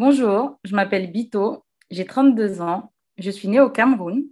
[0.00, 4.22] Bonjour, je m'appelle Bito, j'ai 32 ans, je suis née au Cameroun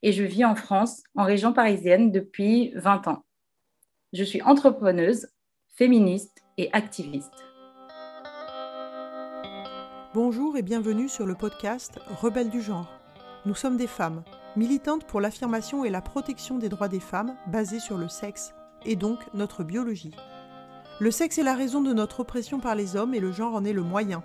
[0.00, 3.22] et je vis en France, en région parisienne, depuis 20 ans.
[4.14, 5.28] Je suis entrepreneuse,
[5.74, 7.34] féministe et activiste.
[10.14, 12.90] Bonjour et bienvenue sur le podcast Rebelles du genre.
[13.44, 14.24] Nous sommes des femmes,
[14.56, 18.54] militantes pour l'affirmation et la protection des droits des femmes basés sur le sexe
[18.86, 20.14] et donc notre biologie.
[20.98, 23.66] Le sexe est la raison de notre oppression par les hommes et le genre en
[23.66, 24.24] est le moyen.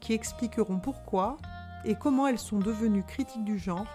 [0.00, 1.36] qui expliqueront pourquoi
[1.84, 3.86] et comment elles sont devenues critiques du genre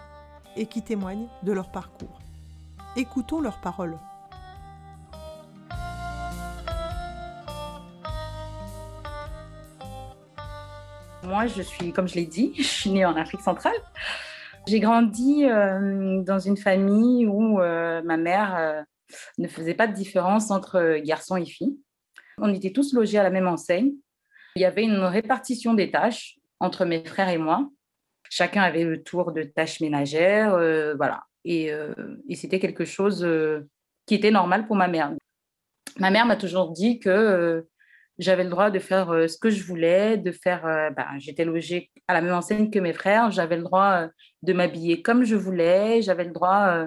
[0.56, 2.20] et qui témoignent de leur parcours.
[2.96, 3.98] Écoutons leurs paroles.
[11.24, 13.74] Moi, je suis, comme je l'ai dit, je suis née en Afrique centrale.
[14.66, 18.82] J'ai grandi euh, dans une famille où euh, ma mère euh,
[19.38, 21.78] ne faisait pas de différence entre garçons et filles.
[22.38, 23.92] On était tous logés à la même enseigne.
[24.56, 27.68] Il y avait une répartition des tâches entre mes frères et moi.
[28.30, 31.24] Chacun avait le tour de tâches ménagères, euh, voilà.
[31.46, 31.92] Euh,
[32.28, 33.68] et, c'était quelque chose euh,
[34.06, 35.12] qui était normal pour ma mère.
[35.98, 37.66] Ma mère m'a toujours dit que
[38.18, 40.62] j'avais le droit de faire ce que je voulais, de faire.
[40.96, 44.08] Ben, j'étais logée à la même enseigne que mes frères, j'avais le droit
[44.42, 46.86] de m'habiller comme je voulais, j'avais le droit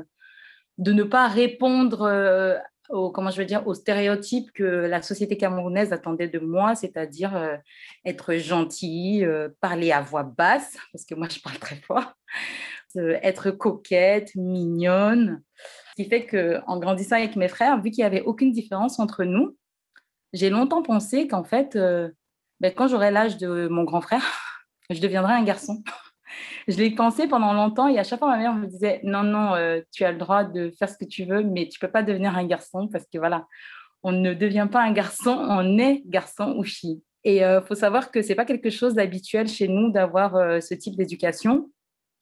[0.77, 2.59] de ne pas répondre
[2.89, 7.35] au, comment je veux dire, aux stéréotypes que la société camerounaise attendait de moi, c'est-à-dire
[7.35, 7.55] euh,
[8.05, 12.13] être gentille, euh, parler à voix basse, parce que moi je parle très fort,
[12.95, 15.41] euh, être coquette, mignonne.
[15.91, 19.23] Ce qui fait qu'en grandissant avec mes frères, vu qu'il n'y avait aucune différence entre
[19.23, 19.57] nous,
[20.33, 24.23] j'ai longtemps pensé qu'en fait, ben, quand j'aurai l'âge de mon grand frère,
[24.89, 25.83] je deviendrai un garçon.
[26.67, 29.55] je l'ai pensé pendant longtemps et à chaque fois, ma mère me disait Non, non,
[29.55, 31.91] euh, tu as le droit de faire ce que tu veux, mais tu ne peux
[31.91, 33.45] pas devenir un garçon parce que voilà,
[34.03, 37.01] on ne devient pas un garçon, on est garçon ou fille.
[37.23, 40.35] Et il euh, faut savoir que ce n'est pas quelque chose d'habituel chez nous d'avoir
[40.35, 41.69] euh, ce type d'éducation.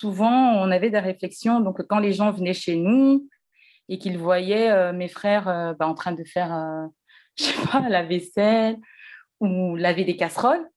[0.00, 1.60] Souvent, on avait des réflexions.
[1.60, 3.28] Donc, quand les gens venaient chez nous
[3.88, 6.50] et qu'ils voyaient mes frères bah, en train de faire,
[7.38, 8.76] je sais pas, la vaisselle
[9.40, 10.68] ou laver des casseroles,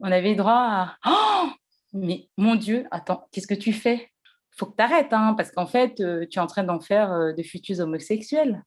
[0.00, 1.48] on avait droit à oh,
[1.92, 4.10] mais mon Dieu, attends, qu'est-ce que tu fais?
[4.56, 7.12] Faut que tu arrêtes, hein, parce qu'en fait, euh, tu es en train d'en faire
[7.12, 8.62] euh, des futurs homosexuels.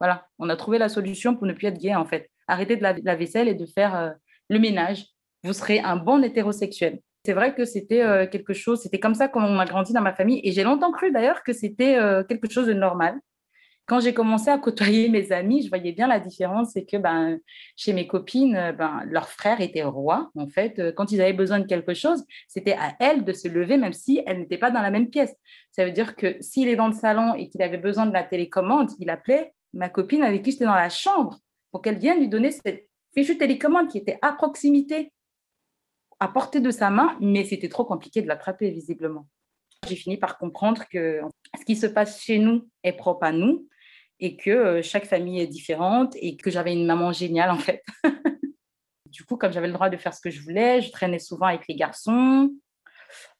[0.00, 2.30] Voilà, on a trouvé la solution pour ne plus être gay, en fait.
[2.48, 4.10] Arrêtez de la, vaisselle et de faire euh,
[4.48, 5.06] le ménage.
[5.44, 7.00] Vous serez un bon hétérosexuel.
[7.24, 10.40] C'est vrai que c'était quelque chose, c'était comme ça qu'on a grandi dans ma famille.
[10.42, 13.20] Et j'ai longtemps cru d'ailleurs que c'était quelque chose de normal
[13.90, 16.74] quand j'ai commencé à côtoyer mes amis, je voyais bien la différence.
[16.74, 17.40] C'est que ben,
[17.74, 20.30] chez mes copines, ben, leur frère était roi.
[20.36, 23.78] En fait, quand ils avaient besoin de quelque chose, c'était à elle de se lever,
[23.78, 25.34] même si elle n'était pas dans la même pièce.
[25.72, 28.22] Ça veut dire que s'il est dans le salon et qu'il avait besoin de la
[28.22, 31.40] télécommande, il appelait ma copine avec qui j'étais dans la chambre
[31.72, 35.12] pour qu'elle vienne lui donner cette fichue télécommande qui était à proximité,
[36.20, 39.26] à portée de sa main, mais c'était trop compliqué de l'attraper visiblement.
[39.88, 41.22] J'ai fini par comprendre que
[41.58, 43.66] ce qui se passe chez nous est propre à nous
[44.20, 47.82] et que euh, chaque famille est différente et que j'avais une maman géniale en fait.
[49.06, 51.46] du coup, comme j'avais le droit de faire ce que je voulais, je traînais souvent
[51.46, 52.50] avec les garçons.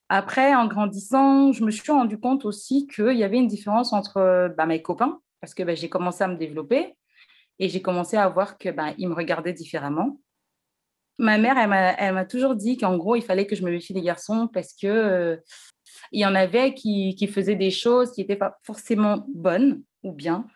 [0.09, 4.53] Après, en grandissant, je me suis rendu compte aussi qu'il y avait une différence entre
[4.57, 6.97] bah, mes copains, parce que bah, j'ai commencé à me développer
[7.61, 10.19] et j'ai commencé à voir qu'ils bah, me regardaient différemment.
[11.19, 11.57] Ma mère,
[11.99, 14.73] elle m'a toujours dit qu'en gros, il fallait que je me méfie des garçons parce
[14.73, 15.37] que euh,
[16.13, 20.47] y en avait qui faisaient des choses qui n'étaient pas forcément bonnes ou bien,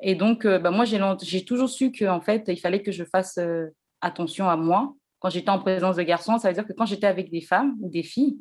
[0.00, 3.38] et donc, euh, bah, moi, j'ai toujours su qu'en fait, il fallait que je fasse
[3.38, 3.68] euh,
[4.00, 4.94] attention à moi.
[5.20, 7.74] Quand j'étais en présence de garçons, ça veut dire que quand j'étais avec des femmes
[7.80, 8.38] ou des filles,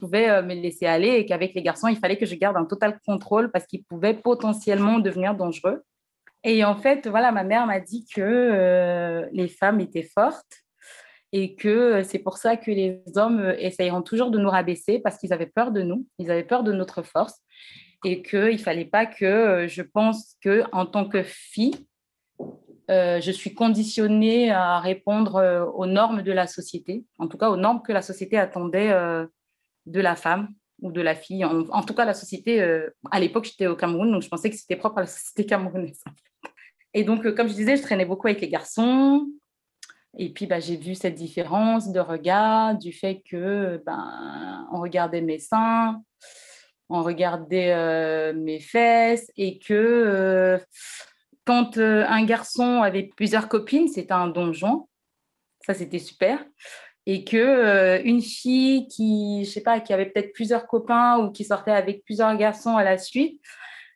[0.00, 2.56] je pouvais euh, me laisser aller et qu'avec les garçons, il fallait que je garde
[2.56, 5.82] un total contrôle parce qu'ils pouvaient potentiellement devenir dangereux.
[6.42, 10.62] Et en fait, voilà, ma mère m'a dit que les femmes étaient fortes
[11.32, 15.34] et que c'est pour ça que les hommes essayeront toujours de nous rabaisser parce qu'ils
[15.34, 17.42] avaient peur de nous, ils avaient peur de notre force
[18.04, 21.86] et qu'il ne fallait pas que euh, je pense qu'en tant que fille,
[22.90, 27.50] euh, je suis conditionnée à répondre euh, aux normes de la société, en tout cas
[27.50, 28.90] aux normes que la société attendait
[29.86, 30.48] de la femme
[30.82, 31.44] ou de la fille.
[31.44, 32.62] En, tout cas, la société,
[33.10, 36.02] à l'époque, j'étais au Cameroun, donc je pensais que c'était propre à la société camerounaise.
[36.94, 39.28] Et donc, comme je disais, je traînais beaucoup avec les garçons.
[40.18, 45.20] Et puis, bah, j'ai vu cette différence de regard, du fait que ben, on regardait
[45.20, 46.02] mes seins,
[46.90, 50.58] on regardait euh, mes fesses, et que euh,
[51.46, 54.88] quand euh, un garçon avait plusieurs copines, c'était un donjon.
[55.64, 56.44] Ça, c'était super.
[57.06, 61.44] Et que une fille qui, je sais pas, qui avait peut-être plusieurs copains ou qui
[61.44, 63.40] sortait avec plusieurs garçons à la suite,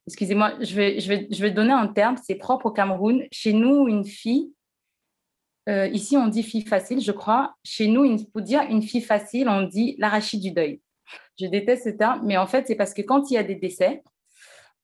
[0.06, 3.24] excusez-moi, je vais, je, vais, je vais donner un terme, c'est propre au Cameroun.
[3.30, 4.52] Chez nous, une fille,
[5.68, 7.54] ici, on dit fille facile, je crois.
[7.62, 10.80] Chez nous, pour dire une fille facile, on dit l'arachide du deuil.
[11.38, 13.56] Je déteste ce terme, mais en fait, c'est parce que quand il y a des
[13.56, 14.02] décès,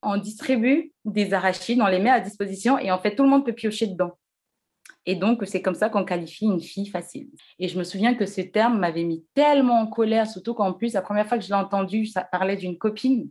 [0.02, 3.44] on distribue des arachides, on les met à disposition et en fait, tout le monde
[3.44, 4.18] peut piocher dedans.
[5.06, 7.28] Et donc, c'est comme ça qu'on qualifie une fille facile.
[7.58, 10.92] Et je me souviens que ce terme m'avait mis tellement en colère, surtout qu'en plus,
[10.92, 13.30] la première fois que je l'ai entendu, ça parlait d'une copine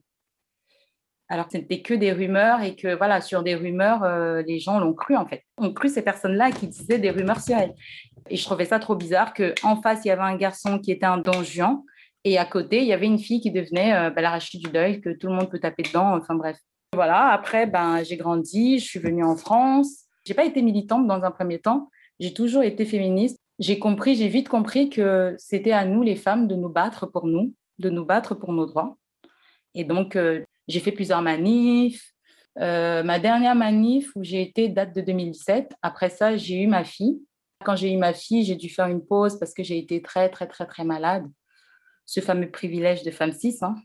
[1.30, 4.60] alors que ce n'était que des rumeurs et que voilà, sur des rumeurs, euh, les
[4.60, 5.44] gens l'ont cru en fait.
[5.58, 7.76] On cru ces personnes-là qui disaient des rumeurs sur elle.
[8.30, 11.06] Et je trouvais ça trop bizarre qu'en face, il y avait un garçon qui était
[11.06, 11.86] un donjon
[12.24, 15.02] et à côté, il y avait une fille qui devenait euh, bah, l'arachide du deuil,
[15.02, 16.58] que tout le monde peut taper dedans, enfin bref.
[16.94, 20.06] Voilà, après, ben, j'ai grandi, je suis venue en France.
[20.26, 21.90] J'ai pas été militante dans un premier temps,
[22.20, 23.40] j'ai toujours été féministe.
[23.60, 27.28] J'ai compris, j'ai vite compris que c'était à nous, les femmes, de nous battre pour
[27.28, 28.98] nous, de nous battre pour nos droits.
[29.76, 32.14] Et donc, euh, j'ai fait plusieurs manifs.
[32.60, 35.74] Euh, ma dernière manif où j'ai été date de 2017.
[35.82, 37.22] Après ça, j'ai eu ma fille.
[37.64, 40.30] Quand j'ai eu ma fille, j'ai dû faire une pause parce que j'ai été très,
[40.30, 41.26] très, très, très malade.
[42.10, 43.62] Ce fameux privilège de femme 6.
[43.62, 43.76] Hein.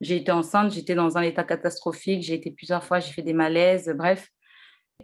[0.00, 3.34] J'ai été enceinte, j'étais dans un état catastrophique, j'ai été plusieurs fois, j'ai fait des
[3.34, 4.30] malaises, bref.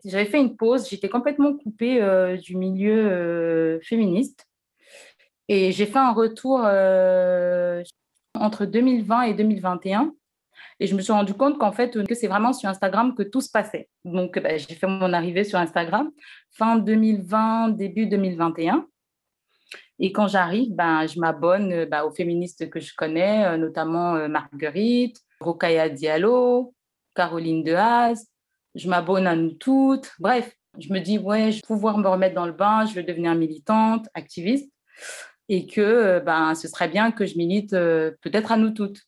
[0.03, 4.47] J'avais fait une pause, j'étais complètement coupée euh, du milieu euh, féministe.
[5.49, 6.61] Et j'ai fait un retour
[8.35, 10.15] entre 2020 et 2021
[10.79, 13.43] et je me suis rendu compte qu'en fait, que c'est vraiment sur Instagram que tout
[13.43, 13.91] se passait.
[14.07, 16.11] Donc, bah, j'ai fait mon arrivée sur Instagram
[16.53, 18.87] fin 2020, début 2021.
[20.03, 24.29] Et quand j'arrive, ben, je m'abonne ben, aux féministes que je connais, euh, notamment euh,
[24.29, 26.75] Marguerite, Rokaya Diallo,
[27.15, 28.27] Caroline Dehaze.
[28.75, 30.11] Je m'abonne à nous toutes.
[30.19, 33.03] Bref, je me dis, ouais, je vais pouvoir me remettre dans le bain, je vais
[33.03, 34.73] devenir militante, activiste.
[35.51, 39.03] Et que ben, ce serait bien que je milite euh, peut-être à nous toutes.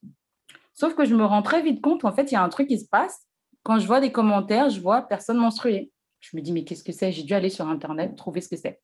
[0.75, 2.69] Sauf que je me rends très vite compte, en fait, il y a un truc
[2.69, 3.27] qui se passe.
[3.63, 5.91] Quand je vois des commentaires, je vois personne menstruée.
[6.21, 7.13] Je me dis, mais qu'est-ce que c'est?
[7.13, 8.81] J'ai dû aller sur Internet, trouver ce que c'est.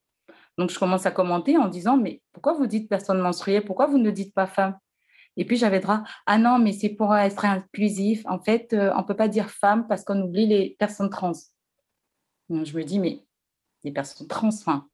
[0.58, 3.60] Donc, je commence à commenter en disant, mais pourquoi vous dites personne menstruée?
[3.60, 4.76] Pourquoi vous ne dites pas femme?
[5.36, 8.26] Et puis, j'avais droit, ah non, mais c'est pour être inclusif.
[8.26, 11.32] En fait, euh, on ne peut pas dire femme parce qu'on oublie les personnes trans.
[12.50, 13.22] Je me dis, mais
[13.84, 14.88] les personnes trans, enfin,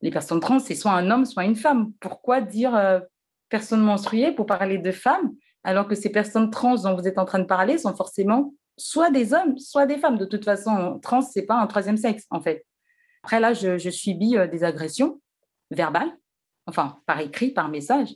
[0.00, 1.92] les personnes trans, c'est soit un homme, soit une femme.
[2.00, 3.00] Pourquoi dire euh,
[3.48, 5.32] personne menstruée pour parler de femme
[5.64, 9.10] alors que ces personnes trans dont vous êtes en train de parler sont forcément soit
[9.10, 10.16] des hommes, soit des femmes.
[10.16, 12.64] De toute façon, trans, c'est pas un troisième sexe, en fait.
[13.22, 15.20] Après, là, je, subis euh, des agressions
[15.70, 16.10] verbales,
[16.66, 18.14] enfin, par écrit, par message.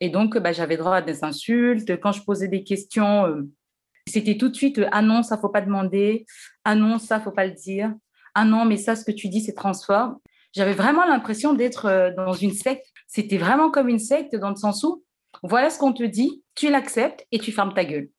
[0.00, 2.00] Et donc, bah, j'avais droit à des insultes.
[2.00, 3.48] Quand je posais des questions, euh,
[4.06, 6.26] c'était tout de suite euh, Ah non, ça faut pas demander.
[6.64, 7.94] Ah non, ça faut pas le dire.
[8.34, 10.18] Ah non, mais ça, ce que tu dis, c'est transforme.
[10.52, 12.86] J'avais vraiment l'impression d'être dans une secte.
[13.06, 15.04] C'était vraiment comme une secte dans le sens où
[15.44, 18.10] voilà ce qu'on te dit, tu l'acceptes et tu fermes ta gueule.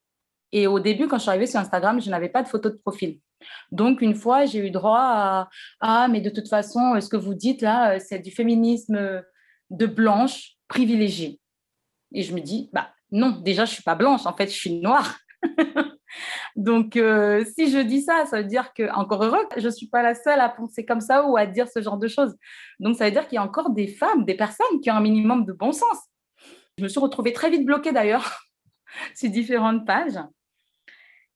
[0.53, 2.75] Et au début, quand je suis arrivée sur Instagram, je n'avais pas de photo de
[2.75, 3.19] profil.
[3.71, 5.49] Donc, une fois, j'ai eu droit à
[5.79, 9.23] Ah, mais de toute façon, ce que vous dites là, c'est du féminisme
[9.69, 11.39] de blanche privilégiée.
[12.13, 14.55] Et je me dis Bah non, déjà, je ne suis pas blanche, en fait, je
[14.55, 15.17] suis noire.
[16.55, 19.87] Donc, euh, si je dis ça, ça veut dire que, encore heureux, je ne suis
[19.87, 22.35] pas la seule à penser comme ça ou à dire ce genre de choses.
[22.79, 25.01] Donc, ça veut dire qu'il y a encore des femmes, des personnes qui ont un
[25.01, 25.97] minimum de bon sens
[26.77, 28.43] je me suis retrouvée très vite bloquée d'ailleurs
[29.15, 30.19] sur différentes pages.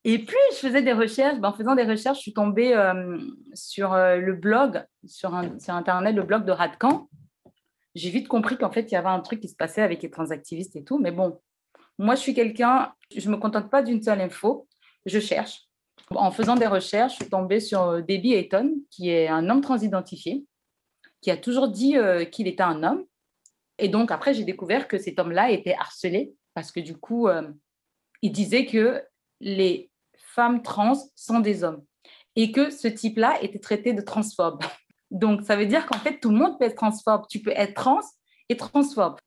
[0.08, 1.40] Et puis, je faisais des recherches.
[1.40, 3.18] Ben, en faisant des recherches, je suis tombée euh,
[3.56, 7.10] sur euh, le blog, sur, Internet, le blog de Radcan.
[7.96, 10.12] J'ai vite compris qu'en fait, il y avait un truc qui se passait avec les
[10.12, 11.00] transactivistes et tout.
[11.00, 11.42] Mais bon,
[11.98, 14.68] moi, je suis quelqu'un, je ne me contente pas d'une seule info.
[15.08, 15.64] Je cherche.
[16.12, 19.62] En faisant des recherches, je suis tombée sur euh, Debbie Ayton, qui est un homme
[19.62, 20.46] transidentifié,
[21.22, 21.96] qui a toujours dit
[22.32, 23.04] qu'il était un homme,
[23.80, 27.28] et donc, après, j'ai découvert que cet homme-là était harcelé parce que du coup,
[28.22, 29.04] il disait que
[29.42, 29.92] les
[30.36, 31.84] femmes trans sont des hommes
[32.36, 34.62] et que ce type-là était traité de transphobe.
[35.12, 37.24] Donc, ça veut dire qu'en fait, tout le monde peut être transphobe.
[37.30, 38.02] Tu peux être trans
[38.50, 39.18] et transphobe.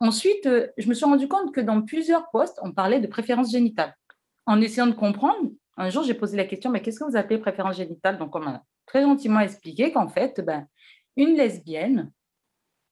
[0.00, 3.52] Ensuite, euh, je me suis rendu compte que dans plusieurs postes, on parlait de préférence
[3.52, 3.94] génitale.
[4.46, 7.38] En essayant de comprendre, un jour, j'ai posé la question, mais qu'est-ce que vous appelez
[7.38, 8.18] préférence génitale?
[8.18, 10.66] Donc, on m'a très gentiment expliqué qu'en fait, ben,
[11.16, 12.10] une lesbienne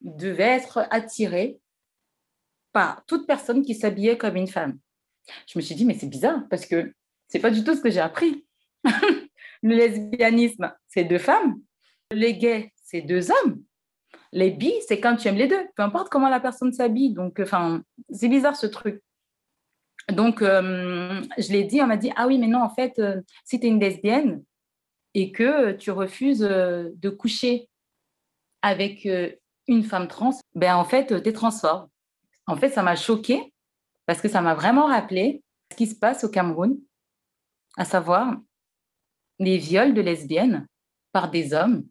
[0.01, 1.61] devait être attiré
[2.73, 4.79] par toute personne qui s'habillait comme une femme.
[5.47, 6.93] Je me suis dit, mais c'est bizarre parce que
[7.33, 8.47] c'est pas du tout ce que j'ai appris.
[9.63, 11.57] le lesbianisme, c'est deux femmes.
[12.11, 13.63] Les gays, c'est deux hommes.
[14.33, 17.15] Les bi, c'est quand tu aimes les deux, peu importe comment la personne s'habille.
[17.15, 19.03] Donc, enfin, c'est bizarre ce truc.
[20.11, 23.23] Donc, euh, je l'ai dit, on m'a dit, ah oui, mais non, en fait, euh,
[23.45, 24.45] si tu es une lesbienne
[25.15, 27.71] et que tu refuses euh, de coucher
[28.61, 29.09] avec
[29.69, 31.89] une femme trans, ben en fait, tu es transphobe.
[32.47, 33.55] En fait, ça m'a choqué
[34.05, 36.79] parce que ça m'a vraiment rappelé ce qui se passe au Cameroun,
[37.77, 38.37] à savoir
[39.39, 40.67] les viols de lesbiennes
[41.13, 41.85] par des hommes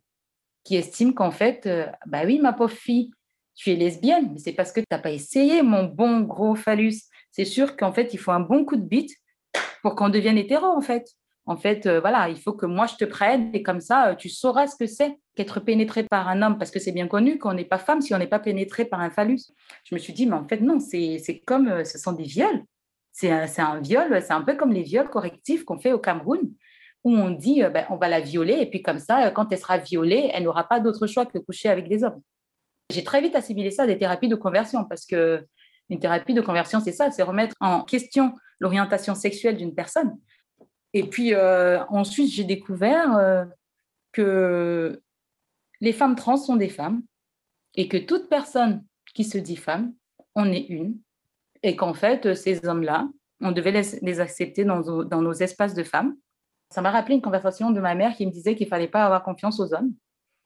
[0.64, 1.68] qui estiment qu'en fait,
[2.06, 3.12] bah oui, ma pauvre fille,
[3.56, 7.02] tu es lesbienne, mais c'est parce que tu n'as pas essayé, mon bon gros phallus
[7.32, 9.16] c'est sûr qu'en fait, il faut un bon coup de bite
[9.82, 11.08] pour qu'on devienne hétéro, en fait.
[11.46, 14.16] En fait, euh, voilà, il faut que moi je te prenne et comme ça, euh,
[14.16, 17.40] tu sauras ce que c'est qu'être pénétré par un homme, parce que c'est bien connu
[17.40, 19.42] qu'on n'est pas femme si on n'est pas pénétré par un phallus.
[19.86, 22.64] Je me suis dit, mais en fait, non, c'est comme, euh, ce sont des viols.
[23.14, 26.40] C'est un, viol, c'est un peu comme les viols correctifs qu'on fait au Cameroun,
[27.04, 29.78] où on dit, ben, on va la violer, et puis comme ça, quand elle sera
[29.78, 32.22] violée, elle n'aura pas d'autre choix que de coucher avec des hommes.
[32.90, 35.46] J'ai très vite assimilé ça à des thérapies de conversion, parce que
[35.90, 40.18] une thérapie de conversion, c'est ça, c'est remettre en question l'orientation sexuelle d'une personne.
[40.94, 43.46] Et puis euh, ensuite, j'ai découvert euh,
[44.14, 45.02] que
[45.82, 47.02] les femmes trans sont des femmes
[47.76, 49.94] et que toute personne qui se dit femme
[50.36, 50.98] en est une
[51.64, 53.08] et qu'en fait, ces hommes-là,
[53.42, 56.16] on devait les, accepter dans, nos espaces de femmes.
[56.70, 59.06] Ça m'a rappelé une conversation de ma mère qui me disait qu'il ne fallait pas
[59.06, 59.94] avoir confiance aux hommes.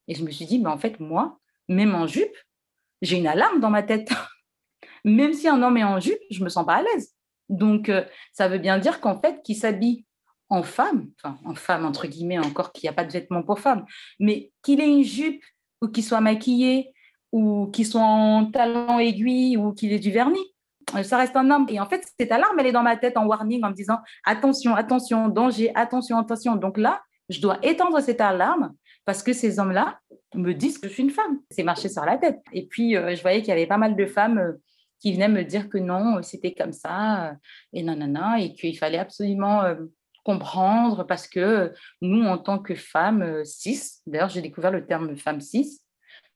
[0.07, 2.35] Et je me suis dit, mais en fait, moi, même en jupe,
[3.01, 4.09] j'ai une alarme dans ma tête.
[5.03, 7.13] même si un homme est en jupe, je me sens pas à l'aise.
[7.49, 8.03] Donc, euh,
[8.33, 10.05] ça veut bien dire qu'en fait, qu'il s'habille
[10.49, 13.59] en femme, enfin en femme entre guillemets encore qu'il n'y a pas de vêtements pour
[13.59, 13.85] femme,
[14.19, 15.43] mais qu'il ait une jupe
[15.81, 16.93] ou qu'il soit maquillé
[17.31, 20.53] ou qu'il soit en talons aiguilles ou qu'il ait du vernis, euh,
[21.03, 21.65] ça reste un homme.
[21.69, 23.97] Et en fait, cette alarme, elle est dans ma tête en warning en me disant
[24.25, 26.55] attention, attention, danger, attention, attention.
[26.55, 28.73] Donc là, je dois étendre cette alarme
[29.05, 29.99] parce que ces hommes-là
[30.33, 31.39] me disent que je suis une femme.
[31.49, 32.39] C'est marché sur la tête.
[32.51, 34.55] Et puis, euh, je voyais qu'il y avait pas mal de femmes
[34.99, 37.33] qui venaient me dire que non, c'était comme ça, euh,
[37.73, 39.75] et nanana, et qu'il fallait absolument euh,
[40.23, 45.15] comprendre parce que nous, en tant que femmes euh, cis, d'ailleurs, j'ai découvert le terme
[45.15, 45.79] femme cis,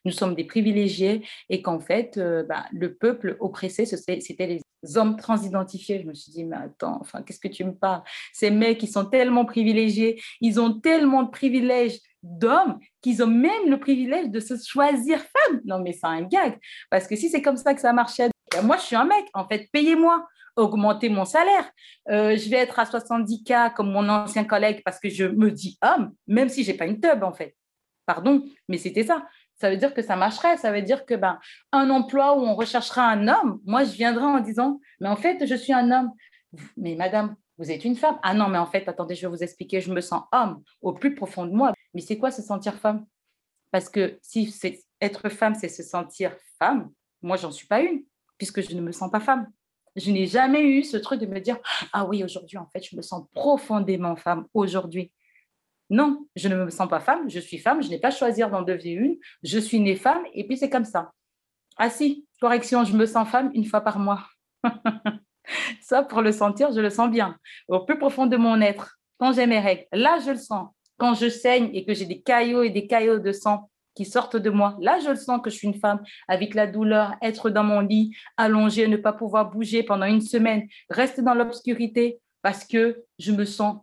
[0.05, 4.61] nous sommes des privilégiés et qu'en fait, bah, le peuple oppressé, c'était les
[4.95, 6.01] hommes transidentifiés.
[6.01, 8.01] Je me suis dit, mais attends, enfin, qu'est-ce que tu me parles?
[8.33, 13.69] Ces mecs, qui sont tellement privilégiés, ils ont tellement de privilèges d'hommes qu'ils ont même
[13.69, 15.61] le privilège de se choisir femme.
[15.65, 16.57] Non, mais c'est un gag.
[16.89, 19.25] Parce que si c'est comme ça que ça marchait ben, moi, je suis un mec,
[19.33, 21.69] en fait, payez-moi, augmentez mon salaire.
[22.09, 25.77] Euh, je vais être à 70K comme mon ancien collègue parce que je me dis
[25.83, 27.55] homme, même si je n'ai pas une tub, en fait.
[28.05, 29.23] Pardon, mais c'était ça.
[29.59, 30.57] Ça veut dire que ça marcherait.
[30.57, 31.39] Ça veut dire que ben,
[31.71, 35.45] un emploi où on recherchera un homme, moi, je viendrai en disant, mais en fait,
[35.45, 36.11] je suis un homme.
[36.77, 38.17] Mais madame, vous êtes une femme.
[38.23, 40.93] Ah non, mais en fait, attendez, je vais vous expliquer, je me sens homme au
[40.93, 41.73] plus profond de moi.
[41.93, 43.05] Mais c'est quoi se sentir femme?
[43.71, 46.89] Parce que si c'est être femme, c'est se sentir femme,
[47.21, 48.03] moi, j'en suis pas une
[48.37, 49.47] puisque je ne me sens pas femme.
[49.95, 51.57] Je n'ai jamais eu ce truc de me dire
[51.91, 55.11] Ah oui, aujourd'hui, en fait, je me sens profondément femme aujourd'hui.
[55.89, 58.61] Non, je ne me sens pas femme, je suis femme, je n'ai pas choisi d'en
[58.61, 61.11] devenir une, je suis née femme et puis c'est comme ça.
[61.77, 64.25] Ah si, correction, je me sens femme une fois par mois.
[65.81, 68.97] ça, pour le sentir, je le sens bien, au plus profond de mon être.
[69.17, 70.69] Quand j'ai mes règles, là, je le sens.
[70.97, 74.37] Quand je saigne et que j'ai des caillots et des caillots de sang qui sortent
[74.37, 74.77] de moi.
[74.79, 77.81] Là, je le sens que je suis une femme avec la douleur, être dans mon
[77.81, 83.31] lit, allongée, ne pas pouvoir bouger pendant une semaine, rester dans l'obscurité parce que je
[83.31, 83.79] me sens,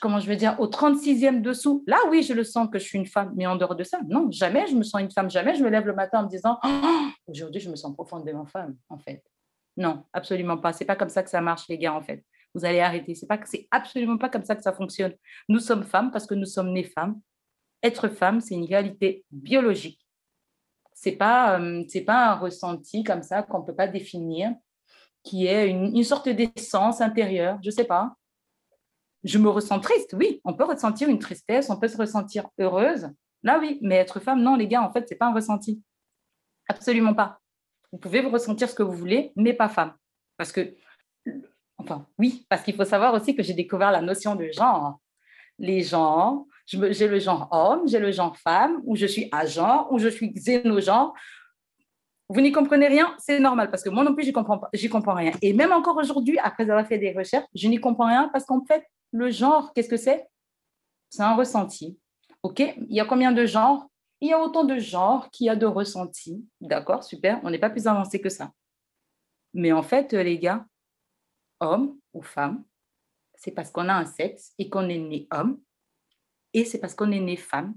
[0.00, 1.84] comment je veux dire, au 36e dessous.
[1.86, 4.00] Là, oui, je le sens que je suis une femme, mais en dehors de ça,
[4.08, 6.28] non, jamais je me sens une femme, jamais je me lève le matin en me
[6.28, 9.22] disant, oh, aujourd'hui, je me sens profondément femme, en fait.
[9.76, 10.72] Non, absolument pas.
[10.72, 12.24] C'est pas comme ça que ça marche, les gars, en fait.
[12.54, 13.14] Vous allez arrêter.
[13.14, 15.14] C'est pas, c'est absolument pas comme ça que ça fonctionne.
[15.48, 17.20] Nous sommes femmes parce que nous sommes nées femmes
[17.84, 20.00] être femme, c'est une réalité biologique.
[20.94, 24.54] C'est pas euh, c'est pas un ressenti comme ça qu'on peut pas définir,
[25.22, 27.58] qui est une, sorte d'essence intérieure.
[27.62, 28.14] Je sais pas.
[29.24, 30.40] Je me ressens triste, oui.
[30.44, 33.08] On peut ressentir une tristesse, on peut se ressentir heureuse.
[33.42, 33.78] Là, oui.
[33.82, 35.82] Mais être femme, non, les gars, en fait, c'est pas un ressenti.
[36.68, 37.40] Absolument pas.
[37.90, 39.94] Vous pouvez vous ressentir ce que vous voulez, mais pas femme.
[40.36, 40.74] Parce que,
[41.78, 44.98] enfin, oui, parce qu'il faut savoir aussi que j'ai découvert la notion de genre.
[45.58, 49.98] Les genres, j'ai le genre homme, j'ai le genre femme, ou je suis agent, ou
[49.98, 51.14] je suis xénogenre.
[52.28, 55.14] Vous n'y comprenez rien, c'est normal parce que moi non plus, je n'y comprends, comprends
[55.14, 55.32] rien.
[55.42, 58.64] Et même encore aujourd'hui, après avoir fait des recherches, je n'y comprends rien parce qu'en
[58.64, 58.84] fait,
[59.14, 60.28] le genre, qu'est-ce que c'est?
[61.08, 61.96] C'est un ressenti.
[62.42, 62.58] OK?
[62.58, 63.88] Il y a combien de genres?
[64.20, 66.44] Il y a autant de genres qu'il y a de ressentis.
[66.60, 67.40] D'accord, super.
[67.44, 68.52] On n'est pas plus avancé que ça.
[69.52, 70.66] Mais en fait, les gars,
[71.60, 72.64] homme ou femme,
[73.36, 75.60] c'est parce qu'on a un sexe et qu'on est né homme
[76.52, 77.74] et c'est parce qu'on est né femme.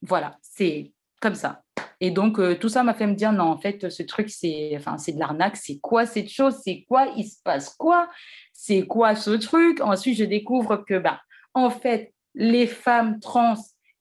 [0.00, 1.62] Voilà, c'est comme ça.
[2.00, 4.72] Et donc, euh, tout ça m'a fait me dire, non, en fait, ce truc, c'est
[4.76, 5.56] enfin, de l'arnaque.
[5.56, 6.56] C'est quoi cette chose?
[6.64, 7.06] C'est quoi?
[7.16, 8.08] Il se passe quoi?
[8.52, 9.80] C'est quoi ce truc?
[9.80, 11.20] Ensuite, je découvre que, bah,
[11.54, 13.54] en fait, les femmes trans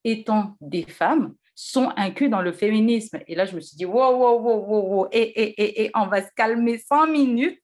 [0.03, 3.19] étant des femmes sont inclus dans le féminisme.
[3.27, 5.91] Et là, je me suis dit, wow, wow, wow, wow, wow, et, et, et, et
[5.93, 7.59] on va se calmer cinq minutes.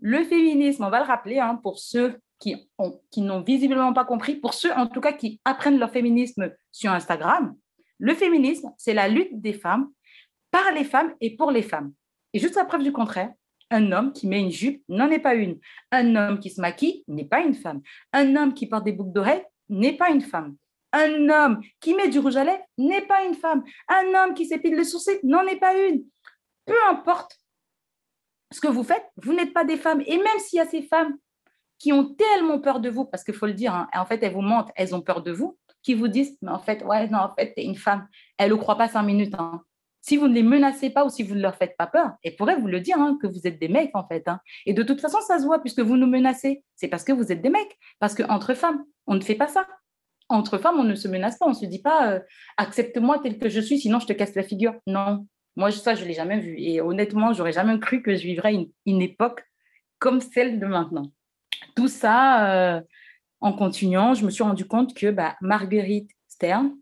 [0.00, 2.56] Le féminisme, on va le rappeler, hein, pour ceux qui,
[3.10, 6.90] qui n'ont visiblement pas compris, pour ceux en tout cas qui apprennent leur féminisme sur
[6.90, 7.54] Instagram,
[8.00, 9.90] le féminisme, c'est la lutte des femmes
[10.50, 11.92] par les femmes et pour les femmes.
[12.32, 13.32] Et juste à preuve du contraire,
[13.70, 15.60] un homme qui met une jupe n'en est pas une.
[15.92, 17.82] Un homme qui se maquille n'est pas une femme.
[18.12, 20.56] Un homme qui porte des boucles d'oreilles n'est pas une femme.
[20.92, 23.62] Un homme qui met du rouge à lèvres n'est pas une femme.
[23.88, 26.04] Un homme qui s'épile le sourcil n'en est pas une.
[26.64, 27.38] Peu importe
[28.50, 30.02] ce que vous faites, vous n'êtes pas des femmes.
[30.06, 31.16] Et même s'il y a ces femmes
[31.78, 34.32] qui ont tellement peur de vous, parce qu'il faut le dire, hein, en fait, elles
[34.32, 37.18] vous mentent, elles ont peur de vous, qui vous disent, mais en fait, ouais, non,
[37.18, 38.06] en fait, tu es une femme.
[38.38, 39.34] Elle ne croit pas cinq minutes.
[39.38, 39.62] Hein.
[40.02, 42.36] Si vous ne les menacez pas ou si vous ne leur faites pas peur, elles
[42.36, 44.26] pourraient vous le dire, hein, que vous êtes des mecs, en fait.
[44.28, 44.40] Hein.
[44.66, 46.62] Et de toute façon, ça se voit, puisque vous nous menacez.
[46.74, 47.78] C'est parce que vous êtes des mecs.
[47.98, 49.66] Parce qu'entre femmes, on ne fait pas ça.
[50.28, 51.46] Entre femmes, on ne se menace pas.
[51.46, 52.20] On ne se dit pas, euh,
[52.56, 54.74] accepte-moi tel que je suis, sinon je te casse la figure.
[54.86, 55.26] Non.
[55.56, 56.54] Moi, ça, je ne l'ai jamais vu.
[56.58, 59.44] Et honnêtement, j'aurais jamais cru que je vivrais une, une époque
[59.98, 61.10] comme celle de maintenant.
[61.76, 62.80] Tout ça, euh,
[63.40, 66.76] en continuant, je me suis rendu compte que bah, Marguerite Stern,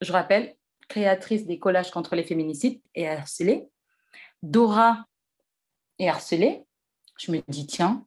[0.00, 0.54] je rappelle,
[0.88, 3.68] créatrice des collages contre les féminicides et harcelée,
[4.42, 5.04] Dora
[5.98, 6.64] est harcelée.
[7.18, 8.06] Je me dis, tiens,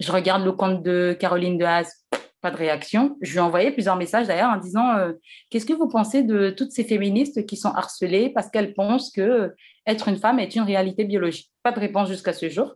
[0.00, 2.04] je regarde le compte de Caroline de Haas,
[2.40, 3.16] pas de réaction.
[3.20, 5.12] Je lui ai envoyé plusieurs messages d'ailleurs en disant euh,
[5.50, 9.54] Qu'est-ce que vous pensez de toutes ces féministes qui sont harcelées parce qu'elles pensent que
[9.86, 11.50] être une femme est une réalité biologique?
[11.62, 12.74] Pas de réponse jusqu'à ce jour.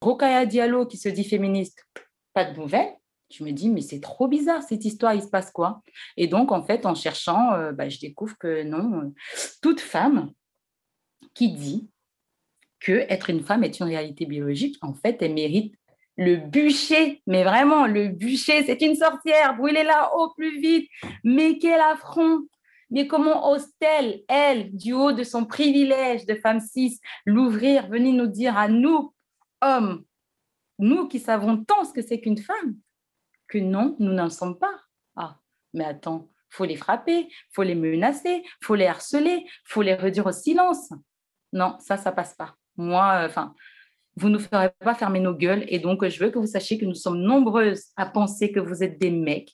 [0.00, 1.84] Rokaya Diallo qui se dit féministe,
[2.32, 2.94] pas de nouvelles
[3.30, 5.82] je me dis, mais c'est trop bizarre cette histoire, il se passe quoi?
[6.16, 9.14] Et donc, en fait, en cherchant, euh, bah, je découvre que non, euh,
[9.62, 10.30] toute femme
[11.34, 11.90] qui dit
[12.80, 15.74] que être une femme est une réalité biologique, en fait, elle mérite
[16.16, 20.88] le bûcher, mais vraiment, le bûcher, c'est une sorcière, brûlez-la au plus vite,
[21.24, 22.46] mais quel affront!
[22.90, 28.28] Mais comment ose-t-elle, elle, du haut de son privilège de femme cis, l'ouvrir, venir nous
[28.28, 29.12] dire à nous,
[29.60, 30.04] hommes,
[30.78, 32.76] nous qui savons tant ce que c'est qu'une femme,
[33.48, 34.74] que non, nous n'en sommes pas.
[35.16, 35.38] Ah,
[35.74, 40.32] mais attends, faut les frapper, faut les menacer, faut les harceler, faut les réduire au
[40.32, 40.92] silence.
[41.52, 42.56] Non, ça, ça passe pas.
[42.76, 43.54] Moi, euh, enfin,
[44.16, 45.64] vous ne ferez pas fermer nos gueules.
[45.68, 48.82] Et donc, je veux que vous sachiez que nous sommes nombreuses à penser que vous
[48.82, 49.52] êtes des mecs,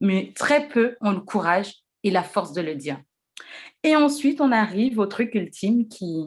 [0.00, 3.00] mais très peu ont le courage et la force de le dire.
[3.82, 6.26] Et ensuite, on arrive au truc ultime qui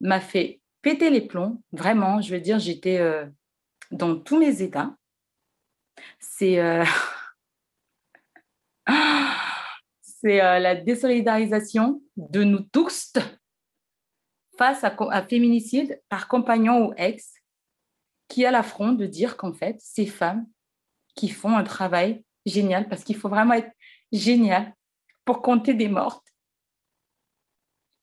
[0.00, 1.62] m'a fait péter les plombs.
[1.72, 3.26] Vraiment, je veux dire, j'étais euh,
[3.90, 4.94] dans tous mes états
[6.18, 6.84] c'est euh,
[8.88, 13.12] euh, la désolidarisation de nous tous
[14.56, 17.34] face à, féminicide par compagnon ou ex
[18.26, 20.46] qui a l'affront de dire qu'en fait, ces femmes
[21.14, 23.72] qui font un travail génial, parce qu'il faut vraiment être
[24.12, 24.74] génial
[25.24, 26.26] pour compter des mortes.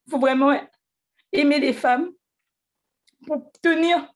[0.07, 0.59] Il faut vraiment
[1.31, 2.11] aimer les femmes
[3.27, 4.11] pour tenir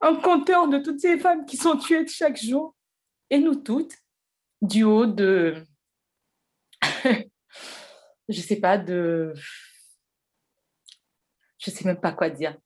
[0.00, 2.74] un compteur de toutes ces femmes qui sont tuées chaque jour
[3.30, 3.94] et nous toutes,
[4.62, 5.64] du haut de,
[8.28, 9.34] je sais pas, de,
[11.58, 12.56] je sais même pas quoi dire,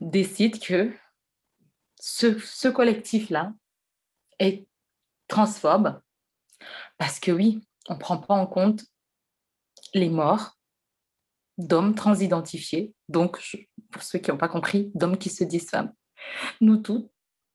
[0.00, 0.92] décide que
[2.00, 3.52] ce, collectif-là
[4.38, 4.66] est
[5.28, 6.00] transphobe
[6.98, 8.84] parce que oui, on ne prend pas en compte
[9.94, 10.58] les morts
[11.58, 13.40] d'hommes transidentifiés, donc
[13.90, 15.92] pour ceux qui n'ont pas compris, d'hommes qui se disent femmes.
[16.60, 17.10] Nous toutes,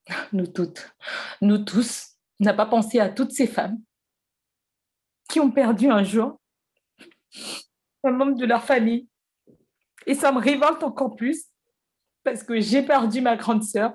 [0.33, 0.95] nous toutes,
[1.41, 3.77] nous tous, n'a pas pensé à toutes ces femmes
[5.29, 6.39] qui ont perdu un jour
[8.03, 9.07] un membre de leur famille.
[10.05, 11.45] Et ça me révolte encore plus
[12.23, 13.93] parce que j'ai perdu ma grande sœur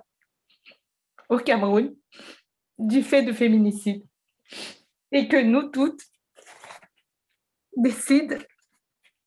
[1.28, 1.94] au Cameroun
[2.78, 4.04] du fait de féminicide.
[5.12, 6.02] Et que nous toutes
[7.76, 8.36] décident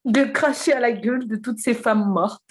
[0.06, 2.44] de cracher à la gueule de toutes ces femmes mortes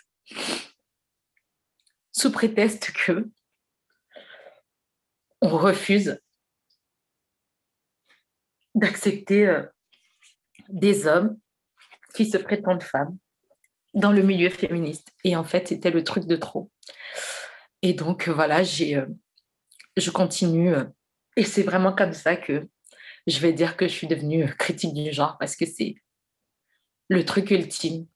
[2.12, 3.28] sous prétexte que
[5.40, 6.21] on refuse
[8.74, 9.62] d'accepter euh,
[10.68, 11.38] des hommes
[12.14, 13.16] qui se prétendent femmes
[13.94, 15.12] dans le milieu féministe.
[15.24, 16.70] Et en fait, c'était le truc de trop.
[17.82, 19.06] Et donc, euh, voilà, j'ai, euh,
[19.96, 20.74] je continue.
[21.36, 22.68] et c'est vraiment comme ça que
[23.26, 25.94] je vais dire que je suis devenue critique du genre parce que c'est
[27.08, 28.06] le truc ultime.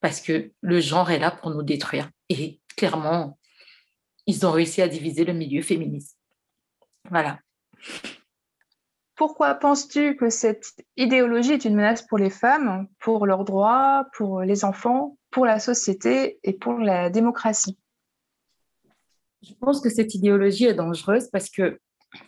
[0.00, 2.08] Parce que le genre est là pour nous détruire.
[2.28, 3.38] Et clairement,
[4.26, 6.16] ils ont réussi à diviser le milieu féministe.
[7.10, 7.40] Voilà.
[9.18, 14.42] Pourquoi penses-tu que cette idéologie est une menace pour les femmes, pour leurs droits, pour
[14.42, 17.76] les enfants, pour la société et pour la démocratie?
[19.42, 21.80] Je pense que cette idéologie est dangereuse parce que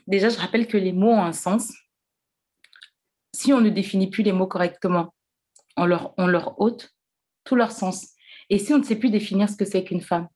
[0.09, 1.72] déjà, je rappelle que les mots ont un sens.
[3.33, 5.14] Si on ne définit plus les mots correctement,
[5.76, 6.90] on leur, ôte
[7.44, 8.14] tout leur sens.
[8.48, 10.26] Et si on ne sait plus définir ce que c'est qu'une femme,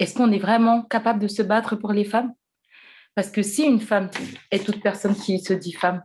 [0.00, 2.34] est-ce qu'on est vraiment capable de se battre pour les femmes?
[3.18, 4.10] Parce que si une femme
[4.52, 6.04] est toute personne qui se dit femme,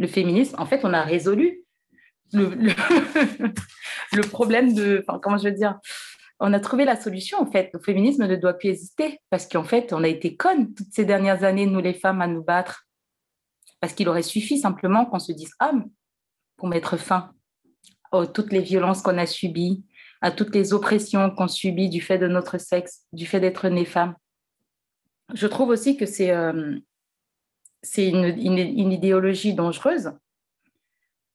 [0.00, 1.62] le féminisme, en fait, on a résolu
[2.32, 5.78] le, problème de, enfin, comment je veux dire,
[6.40, 7.70] on a trouvé la solution, en fait.
[7.72, 11.04] Le féminisme ne doit plus exister parce qu'en fait, on a été connes toutes ces
[11.04, 12.88] dernières années, nous les femmes, à nous battre.
[13.78, 15.88] Parce qu'il aurait suffi simplement qu'on se dise homme
[16.56, 17.32] pour mettre fin
[18.10, 19.84] à toutes les violences qu'on a subies,
[20.20, 23.84] à toutes les oppressions qu'on subit du fait de notre sexe, du fait d'être née
[23.84, 24.16] femme
[25.34, 26.78] je trouve aussi que c'est euh,
[27.96, 30.12] une, idéologie dangereuse.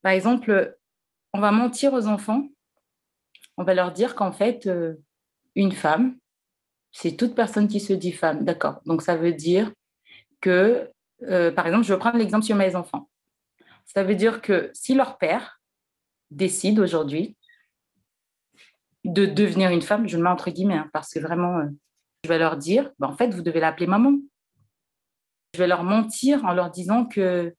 [0.01, 0.77] Par exemple,
[1.33, 2.47] on va mentir aux enfants,
[3.57, 4.95] on va leur dire qu'en fait, euh,
[5.55, 6.17] une femme,
[6.91, 8.43] c'est toute personne qui se dit femme.
[8.45, 8.81] D'accord.
[8.85, 9.71] Donc, ça veut dire
[10.41, 10.89] que,
[11.23, 13.09] euh, par exemple, je vais prendre l'exemple sur mes enfants.
[13.85, 15.59] Ça veut dire que si leur père
[16.29, 17.35] décide aujourd'hui
[19.05, 21.67] de devenir une femme, je le mets entre guillemets, hein, parce que vraiment,
[22.27, 24.19] je vais leur dire, bah, en fait, vous devez l'appeler maman.
[25.53, 27.55] Je vais leur mentir en leur disant que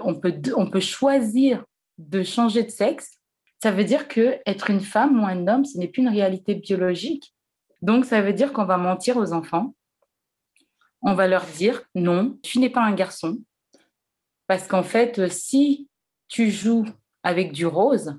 [0.00, 1.64] on peut, on peut choisir
[1.98, 3.18] de changer de sexe.
[3.60, 6.54] Ça veut dire que être une femme ou un homme, ce n'est plus une réalité
[6.54, 7.34] biologique.
[7.82, 9.74] Donc, ça veut dire qu'on va mentir aux enfants.
[11.02, 13.42] On va leur dire, non, tu n'es pas un garçon.
[14.46, 15.88] Parce qu'en fait, si
[16.28, 16.86] tu joues
[17.24, 18.16] avec du rose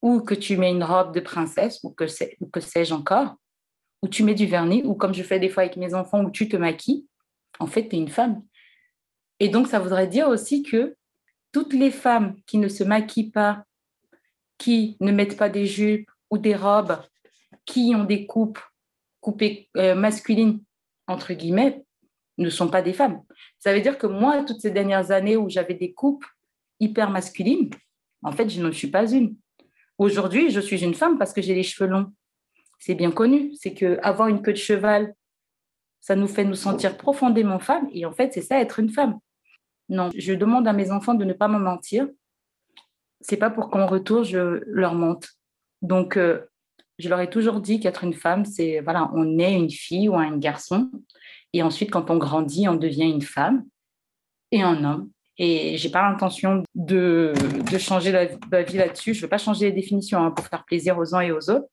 [0.00, 3.36] ou que tu mets une robe de princesse ou que sais-je encore,
[4.04, 6.30] où tu mets du vernis, ou comme je fais des fois avec mes enfants, où
[6.30, 7.06] tu te maquilles,
[7.58, 8.42] en fait, tu es une femme.
[9.40, 10.94] Et donc, ça voudrait dire aussi que
[11.52, 13.64] toutes les femmes qui ne se maquillent pas,
[14.58, 17.00] qui ne mettent pas des jupes ou des robes,
[17.64, 18.58] qui ont des coupes
[19.22, 20.62] coupées euh, masculines,
[21.06, 21.82] entre guillemets,
[22.36, 23.22] ne sont pas des femmes.
[23.58, 26.26] Ça veut dire que moi, toutes ces dernières années où j'avais des coupes
[26.78, 27.70] hyper masculines,
[28.22, 29.34] en fait, je ne suis pas une.
[29.96, 32.12] Aujourd'hui, je suis une femme parce que j'ai les cheveux longs
[32.84, 35.14] c'est bien connu, c'est que avoir une queue de cheval,
[36.02, 37.88] ça nous fait nous sentir profondément femmes.
[37.94, 39.18] Et en fait, c'est ça, être une femme.
[39.88, 42.06] Non, je demande à mes enfants de ne pas me mentir.
[43.22, 45.28] C'est pas pour qu'en retour, je leur mente.
[45.80, 46.40] Donc, euh,
[46.98, 50.16] je leur ai toujours dit qu'être une femme, c'est, voilà, on est une fille ou
[50.16, 50.90] un garçon.
[51.54, 53.64] Et ensuite, quand on grandit, on devient une femme
[54.50, 55.10] et un homme.
[55.38, 57.32] Et j'ai pas l'intention de,
[57.78, 58.26] changer la,
[58.62, 59.14] vie là-dessus.
[59.14, 61.68] Je veux pas changer les définitions hein, pour faire plaisir aux uns et aux autres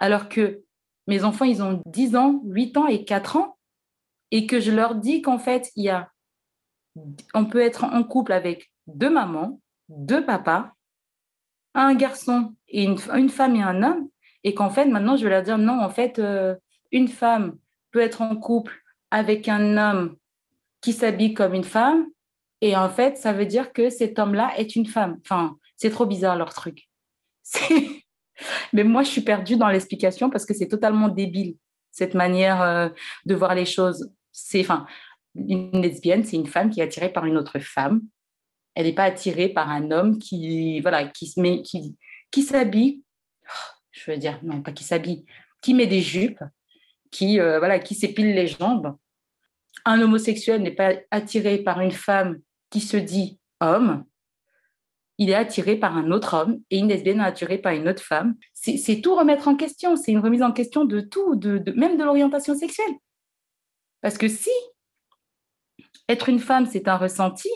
[0.00, 0.62] alors que
[1.06, 3.58] mes enfants, ils ont 10 ans, 8 ans et 4 ans,
[4.30, 5.70] et que je leur dis qu'en fait,
[7.34, 10.72] on peut être en couple avec deux mamans, deux papas,
[11.74, 14.08] un garçon et une, femme et un homme,
[14.44, 16.54] et qu'en fait, maintenant, je vais leur dire non, en fait, euh,
[16.92, 17.56] une femme
[17.90, 20.16] peut être en couple avec un homme
[20.80, 22.06] qui s'habille comme une femme,
[22.60, 25.18] et en fait, ça veut dire que cet homme-là est une femme.
[25.24, 26.88] Enfin, c'est trop bizarre leur truc.
[28.72, 31.56] Mais moi, je suis perdue dans l'explication parce que c'est totalement débile,
[31.90, 32.88] cette manière euh,
[33.26, 34.12] de voir les choses.
[34.32, 34.86] C'est, enfin,
[35.34, 38.02] une lesbienne, c'est une femme qui est attirée par une autre femme.
[38.74, 41.96] Elle n'est pas attirée par un homme qui, voilà, qui se met, qui,
[42.30, 43.02] qui s'habille.
[43.44, 45.24] Oh, je veux dire, non, pas qui s'habille,
[45.60, 46.42] qui met des jupes,
[47.10, 48.96] qui, euh, voilà, qui s'épile les jambes.
[49.84, 52.38] Un homosexuel n'est pas attiré par une femme
[52.70, 54.04] qui se dit homme
[55.20, 58.02] il est attiré par un autre homme et une lesbienne est attirée par une autre
[58.02, 58.36] femme.
[58.54, 62.04] C'est tout remettre en question, c'est une remise en question de tout, de, même de
[62.04, 62.94] l'orientation sexuelle.
[64.00, 64.50] Parce que si
[66.08, 67.50] être une femme, c'est un ressenti,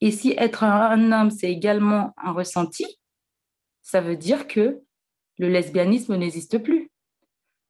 [0.00, 2.84] et si être un homme, c'est également un ressenti,
[3.80, 4.82] ça veut dire que
[5.38, 6.90] le lesbianisme n'existe plus,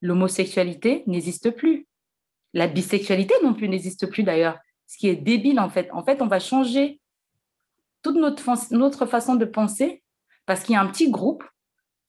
[0.00, 1.87] l'homosexualité n'existe plus,
[2.54, 5.90] la bisexualité non plus n'existe plus d'ailleurs, ce qui est débile en fait.
[5.92, 6.98] En fait, on va changer
[8.04, 10.04] toute notre, notre façon de penser
[10.46, 11.42] parce qu'il y a un petit groupe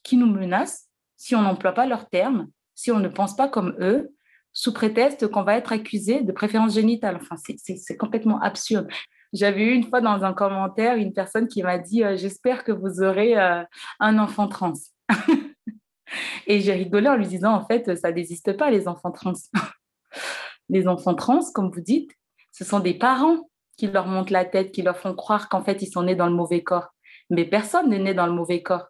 [0.04, 3.76] qui nous menace si on n'emploie pas leurs termes, si on ne pense pas comme
[3.80, 4.12] eux,
[4.52, 7.18] sous prétexte qu'on va être accusé de préférence génitale.
[7.22, 8.88] Enfin, c'est complètement absurde.
[9.34, 12.72] J'avais eu une fois dans un commentaire une personne qui m'a dit euh, J'espère que
[12.72, 13.64] vous aurez euh,
[14.00, 14.74] un enfant trans.
[16.48, 19.34] Et j'ai rigolé en lui disant En fait, ça n'existe pas, les enfants trans.
[20.70, 22.12] les enfants trans, comme vous dites,
[22.52, 25.82] ce sont des parents qui leur montent la tête, qui leur font croire qu'en fait,
[25.82, 26.90] ils sont nés dans le mauvais corps.
[27.30, 28.88] Mais personne n'est né dans le mauvais corps.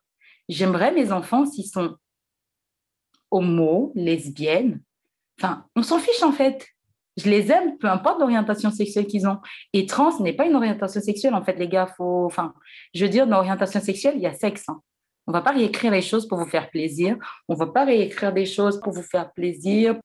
[0.49, 1.95] J'aimerais mes enfants s'ils sont
[3.31, 4.81] homo, lesbiennes.
[5.39, 6.67] Enfin, on s'en fiche en fait.
[7.17, 9.37] Je les aime, peu importe l'orientation sexuelle qu'ils ont.
[9.71, 11.87] Et trans n'est pas une orientation sexuelle, en fait, les gars.
[11.87, 12.53] Faut, enfin,
[12.93, 14.67] je veux dire, dans l'orientation sexuelle, il y a sexe.
[14.67, 14.81] Hein.
[15.25, 17.17] On ne va pas réécrire les choses pour vous faire plaisir.
[17.47, 19.95] On ne va pas réécrire des choses pour vous faire plaisir.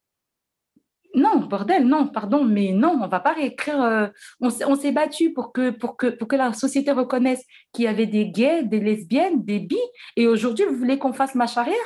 [1.15, 3.83] Non, bordel, non, pardon, mais non, on ne va pas réécrire.
[3.83, 4.07] Euh,
[4.41, 9.45] on, s'est battu pour que, la société reconnaisse qu'il y avait des gays, des lesbiennes,
[9.45, 9.79] des bi.
[10.17, 11.77] Et aujourd'hui, vous voulez qu'on fasse marche arrière?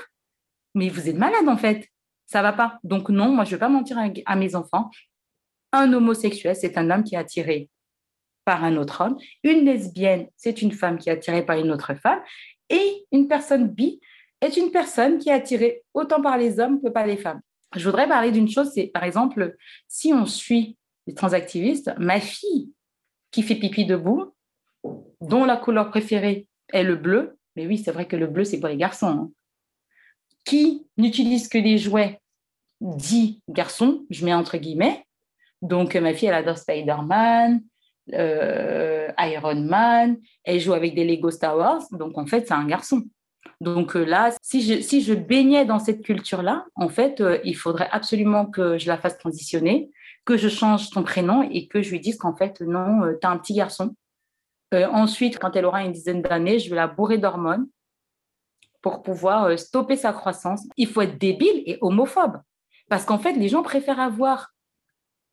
[0.74, 1.88] Mais vous êtes malade, en fait.
[2.26, 2.78] Ça va pas.
[2.84, 4.90] Donc, non, moi, je ne vais pas mentir à mes enfants.
[5.72, 7.70] Un homosexuel, c'est un homme qui est attiré
[8.44, 9.16] par un autre homme.
[9.42, 12.20] Une lesbienne, c'est une femme qui est attirée par une autre femme.
[12.68, 14.00] Et une personne bi
[14.40, 17.40] est une personne qui est attirée autant par les hommes que par les femmes.
[17.76, 19.56] Je voudrais parler d'une chose, c'est par exemple,
[19.88, 22.72] si on suit les transactivistes, ma fille
[23.30, 24.32] qui fait pipi debout,
[25.20, 28.60] dont la couleur préférée est le bleu, mais oui, c'est vrai que le bleu, c'est
[28.60, 29.30] pour les garçons, hein,
[30.44, 32.20] qui n'utilise que des jouets
[32.80, 35.04] dits garçons, je mets entre guillemets,
[35.64, 37.62] donc, ma fille, elle adore Spider-Man,
[38.12, 41.82] euh, Iron Man, elle joue avec des Lego Star Wars.
[41.92, 43.02] Donc, en fait, c'est un garçon.
[43.60, 48.46] Donc euh, là, si je, baignais dans cette culture-là, en fait, euh, il faudrait absolument
[48.46, 49.90] que je la fasse transitionner,
[50.24, 53.30] que je change son prénom et que je lui dise qu'en fait, non, tu as
[53.30, 53.94] un petit garçon.
[54.72, 57.66] ensuite, quand elle aura une dizaine d'années, je vais la bourrer d'hormones
[58.82, 60.66] pour pouvoir stopper sa croissance.
[60.76, 62.40] Il faut être débile et homophobe.
[62.88, 64.54] Parce qu'en fait, les gens préfèrent avoir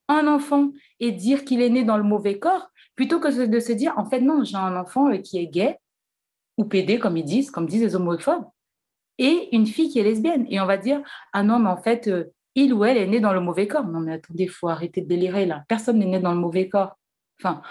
[0.08, 0.70] un enfant
[1.00, 4.04] et dire qu'il est né dans le mauvais corps, plutôt que de se dire, en
[4.04, 5.78] fait, non, j'ai un enfant euh, qui est gay
[6.58, 8.44] ou pédé, comme ils disent, comme disent les homophobes,
[9.18, 10.46] et une fille qui est lesbienne.
[10.50, 13.20] Et on va dire, ah non, mais en fait, euh, il ou elle est né
[13.20, 13.86] dans le mauvais corps.
[13.86, 15.64] Non, mais attendez, il faut arrêter de délirer là.
[15.68, 16.98] Personne n'est né dans le mauvais corps.
[17.40, 17.62] Enfin,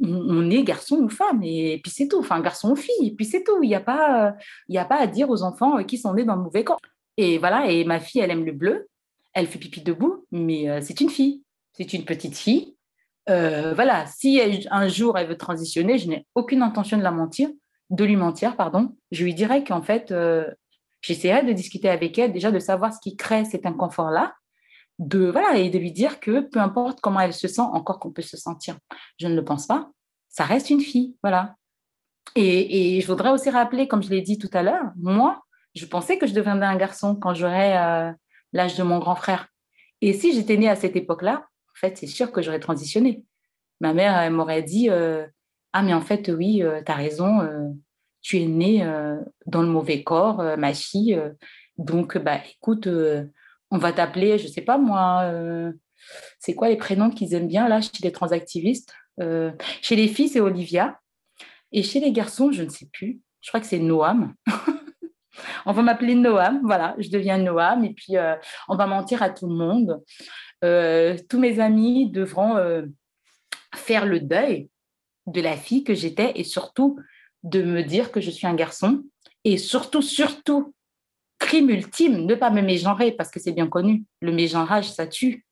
[0.00, 2.18] on est garçon ou femme, et puis c'est tout.
[2.18, 3.62] Enfin, garçon ou fille, et puis c'est tout.
[3.62, 4.34] Il n'y a, pas,
[4.68, 6.80] il a pas à dire aux enfants euh, qui sont nés dans le mauvais corps.
[7.16, 8.88] Et voilà, et ma fille, elle aime le bleu,
[9.34, 11.42] elle fait pipi debout, mais c'est une fille
[11.72, 12.76] c'est une petite fille.
[13.28, 14.40] Euh, voilà, si
[14.70, 17.48] un jour elle veut transitionner, je n'ai aucune intention de la mentir,
[17.92, 18.96] de lui mentir, pardon.
[19.12, 20.50] Je lui dirais qu'en fait, euh,
[21.00, 24.34] j'essaierai de discuter avec elle, déjà de savoir ce qui crée cet inconfort-là,
[24.98, 28.10] de voilà et de lui dire que peu importe comment elle se sent, encore qu'on
[28.10, 28.76] peut se sentir,
[29.18, 29.90] je ne le pense pas,
[30.28, 31.54] ça reste une fille, voilà.
[32.34, 35.42] Et, je voudrais aussi rappeler, comme je l'ai dit tout à l'heure, moi,
[35.74, 38.12] je pensais que je deviendrais un garçon quand j'aurais euh,
[38.52, 39.48] l'âge de mon grand frère.
[40.00, 41.46] Et si j'étais née à cette époque-là,
[41.82, 43.24] fait, c'est sûr que j'aurais transitionné.
[43.80, 45.26] Ma mère, elle m'aurait dit euh,
[45.72, 47.68] Ah, mais en fait, oui, euh, tu as raison, euh,
[48.20, 48.86] tu es née
[49.46, 51.20] dans le mauvais corps, ma fille.
[51.76, 52.88] donc, bah, écoute,
[53.70, 55.28] on va t'appeler, je ne sais pas moi,
[56.38, 58.94] c'est quoi les prénoms qu'ils aiment bien là chez les transactivistes
[59.80, 61.00] Chez les filles, c'est Olivia.
[61.72, 63.20] Et chez les garçons, je ne sais plus.
[63.40, 64.34] Je crois que c'est Noam.
[65.66, 68.14] on va m'appeler Noam, voilà, je deviens Noam et puis
[68.68, 70.00] on va mentir à tout le monde.
[70.64, 72.82] Euh, tous mes amis devront euh,
[73.74, 74.68] faire le deuil
[75.32, 76.98] de la fille que j'étais et surtout
[77.42, 79.02] de me dire que je suis un garçon.
[79.44, 80.74] Et surtout, surtout,
[81.38, 84.04] crime ultime, ne pas me mégenrer parce que c'est bien connu.
[84.20, 85.44] Le mégenrage, ça tue.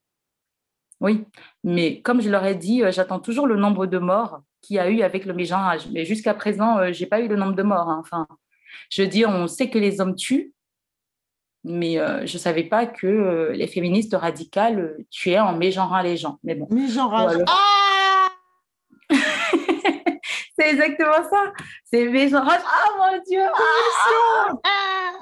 [1.01, 1.25] Oui,
[1.65, 4.79] mais comme je leur ai dit, euh, j'attends toujours le nombre de morts qu'il y
[4.79, 5.89] a eu avec le mégenrage.
[5.93, 7.89] Mais jusqu'à présent, je n'ai pas eu le nombre de morts.
[7.89, 7.99] Hein.
[8.01, 8.27] Enfin,
[8.91, 10.53] je veux dire, on sait que les hommes tuent,
[11.65, 16.01] mais euh, je ne savais pas que euh, les féministes radicales euh, tuaient en mégenrant
[16.01, 16.39] les gens.
[16.43, 16.67] Mais bon.
[16.71, 17.43] Mégenrage.
[17.47, 18.00] Ah
[20.61, 21.53] c'est exactement ça.
[21.85, 22.61] C'est mégenrage.
[22.65, 23.43] Ah mon Dieu.
[23.43, 25.19] Ah, ah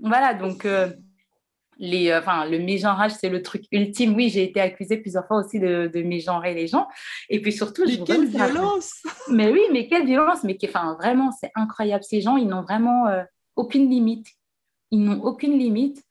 [0.00, 0.66] voilà, donc
[1.78, 4.14] les, enfin, le mégenrage, c'est le truc ultime.
[4.14, 6.86] Oui, j'ai été accusée plusieurs fois aussi de, de mégenrer les gens.
[7.28, 11.50] Et puis surtout, mais quelle violence Mais oui, mais quelle violence Mais enfin, vraiment, c'est
[11.56, 12.04] incroyable.
[12.04, 13.06] Ces gens, ils n'ont vraiment
[13.56, 14.28] aucune limite
[14.90, 16.04] ils n'ont aucune limite.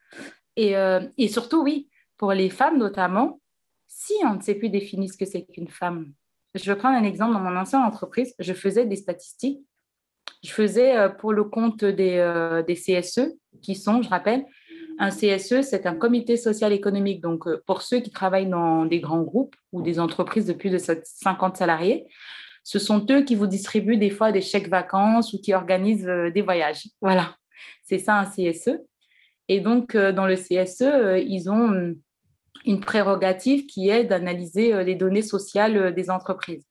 [0.59, 3.39] Euh, et, surtout, oui, pour les femmes notamment,
[3.87, 6.13] si on ne sait plus définir ce que c'est qu'une femme.
[6.57, 7.33] Je vais prendre un exemple.
[7.33, 9.59] Dans mon ancienne entreprise, je faisais des statistiques.
[10.43, 14.45] Je faisais euh, pour le compte des, euh, CSE, qui sont, je rappelle,
[14.99, 17.21] un CSE, c'est un comité social économique.
[17.21, 20.79] Donc, pour ceux qui travaillent dans des grands groupes ou des entreprises de plus de
[20.79, 22.07] 50 salariés,
[22.63, 26.41] ce sont eux qui vous distribuent des fois des chèques vacances ou qui organisent des
[26.41, 26.87] voyages.
[26.99, 27.35] Voilà.
[27.83, 28.79] C'est ça un CSE.
[29.47, 31.95] Et donc, euh, dans le CSE, euh, ils ont hum,
[32.65, 36.65] une prérogative qui est d'analyser euh, les données sociales des entreprises.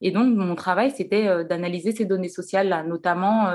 [0.00, 3.50] Et donc, mon travail, c'était d'analyser ces données sociales-là, notamment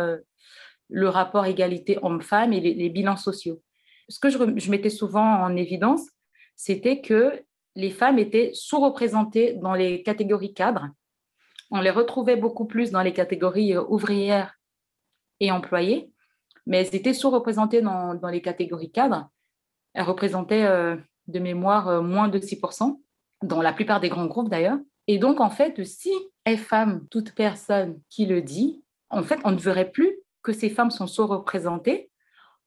[0.88, 3.62] le rapport égalité homme-femme et les, bilans sociaux.
[4.08, 6.08] Ce que je, je mettais souvent en évidence,
[6.56, 7.44] c'était que
[7.76, 10.90] les femmes étaient sous-représentées dans les catégories cadres.
[11.72, 14.56] On les retrouvait beaucoup plus dans les catégories ouvrières
[15.40, 16.12] et employées,
[16.66, 19.30] mais elles étaient sous-représentées dans, les catégories cadres.
[19.94, 20.68] Elles représentaient
[21.30, 23.00] de mémoire, moins de 6%,
[23.44, 24.80] dans la plupart des grands groupes d'ailleurs.
[25.08, 26.12] Et donc, en fait, si
[26.46, 30.70] est femme, toute personne qui le dit, en fait, on ne verrait plus que ces
[30.70, 32.12] femmes sont sous-représentées,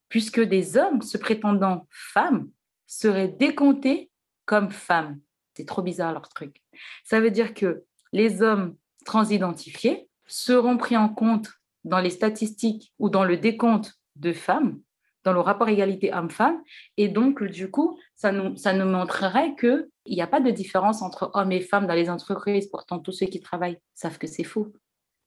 [0.08, 2.50] puisque des hommes se prétendant femmes
[2.86, 4.10] seraient décomptés
[4.44, 5.20] comme femmes.
[5.54, 6.62] C'est trop bizarre leur truc.
[7.04, 11.48] Ça veut dire que les hommes transidentifiés seront pris en compte
[11.84, 14.80] dans les statistiques ou dans le décompte de femmes,
[15.24, 16.60] dans le rapport égalité homme-femme.
[16.96, 21.02] Et donc, du coup, ça nous, ça nous montrerait qu'il n'y a pas de différence
[21.02, 22.66] entre hommes et femmes dans les entreprises.
[22.66, 24.72] Pourtant, tous ceux qui travaillent savent que c'est faux.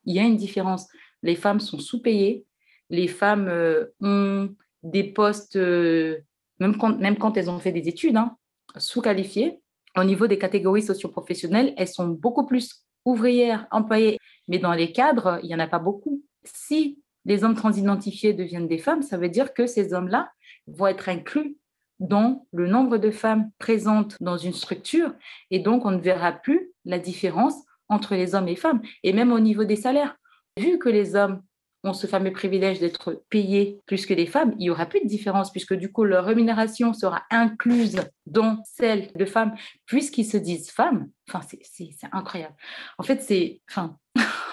[0.05, 0.87] Il y a une différence.
[1.23, 2.45] Les femmes sont sous-payées.
[2.89, 4.49] Les femmes euh, ont
[4.83, 6.19] des postes, euh,
[6.59, 8.37] même, quand, même quand elles ont fait des études, hein,
[8.77, 9.61] sous-qualifiées.
[9.97, 14.19] Au niveau des catégories socioprofessionnelles, elles sont beaucoup plus ouvrières, employées.
[14.47, 16.21] Mais dans les cadres, il n'y en a pas beaucoup.
[16.43, 20.31] Si les hommes transidentifiés deviennent des femmes, ça veut dire que ces hommes-là
[20.67, 21.57] vont être inclus
[21.99, 25.13] dans le nombre de femmes présentes dans une structure
[25.51, 27.55] et donc on ne verra plus la différence
[27.87, 30.17] entre les hommes et femmes et même au niveau des salaires.
[30.57, 31.41] Vu que les hommes
[31.83, 35.07] ont ce fameux privilège d'être payés plus que les femmes, il n'y aura plus de
[35.07, 40.71] différence puisque du coup leur rémunération sera incluse dans celle de femmes puisqu'ils se disent
[40.71, 41.09] femmes.
[41.29, 42.55] Enfin, c'est incroyable.
[42.97, 43.61] En fait, c'est...
[43.69, 43.97] Enfin,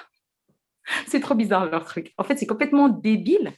[1.06, 2.12] c'est trop bizarre leur truc.
[2.18, 3.52] En fait, c'est complètement débile.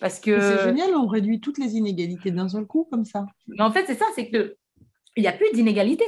[0.00, 0.40] Parce que...
[0.40, 3.26] C'est génial, on réduit toutes les inégalités d'un seul coup comme ça.
[3.46, 4.56] Mais en fait, c'est ça, c'est que
[5.16, 6.04] il n'y a plus d'inégalité.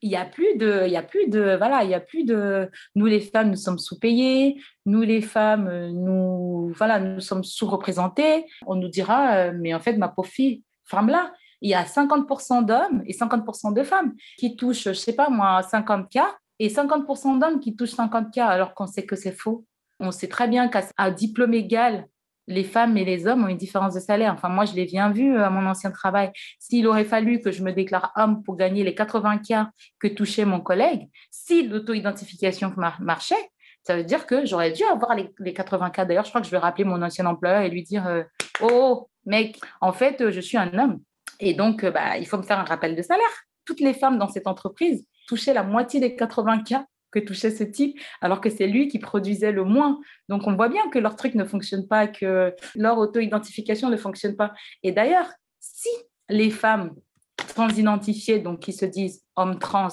[0.00, 2.24] Il n'y a plus de, il y a plus de, voilà, il y a plus
[2.24, 8.46] de, nous les femmes, nous sommes sous-payées, nous les femmes, nous, voilà, nous sommes sous-représentées.
[8.66, 11.84] On nous dira, euh, mais en fait, ma pauvre fille, femme là, il y a
[11.84, 16.22] 50% d'hommes et 50% de femmes qui touchent, je sais pas moi, 50K
[16.60, 19.64] et 50% d'hommes qui touchent 50K alors qu'on sait que c'est faux.
[20.00, 22.06] On sait très bien qu'à diplôme égal,
[22.48, 24.32] les femmes et les hommes ont une différence de salaire.
[24.32, 26.32] Enfin, moi, je l'ai bien vu euh, à mon ancien travail.
[26.58, 30.46] S'il aurait fallu que je me déclare homme pour gagner les 80 cas que touchait
[30.46, 33.50] mon collègue, si l'auto-identification marchait,
[33.84, 36.04] ça veut dire que j'aurais dû avoir les, 80 cas.
[36.04, 38.22] D'ailleurs, je crois que je vais rappeler mon ancien employeur et lui dire euh,
[38.60, 41.00] Oh, mec, en fait, euh, je suis un homme.
[41.40, 43.24] Et donc, bah, il faut me faire un rappel de salaire.
[43.66, 47.64] Toutes les femmes dans cette entreprise touchaient la moitié des 80 cas que touchait ce
[47.64, 50.00] type, alors que c'est lui qui produisait le moins.
[50.28, 54.36] Donc on voit bien que leur truc ne fonctionne pas, que leur auto-identification ne fonctionne
[54.36, 54.52] pas.
[54.82, 55.88] Et d'ailleurs, si
[56.28, 56.94] les femmes
[57.36, 59.88] transidentifiées, donc qui se disent hommes trans,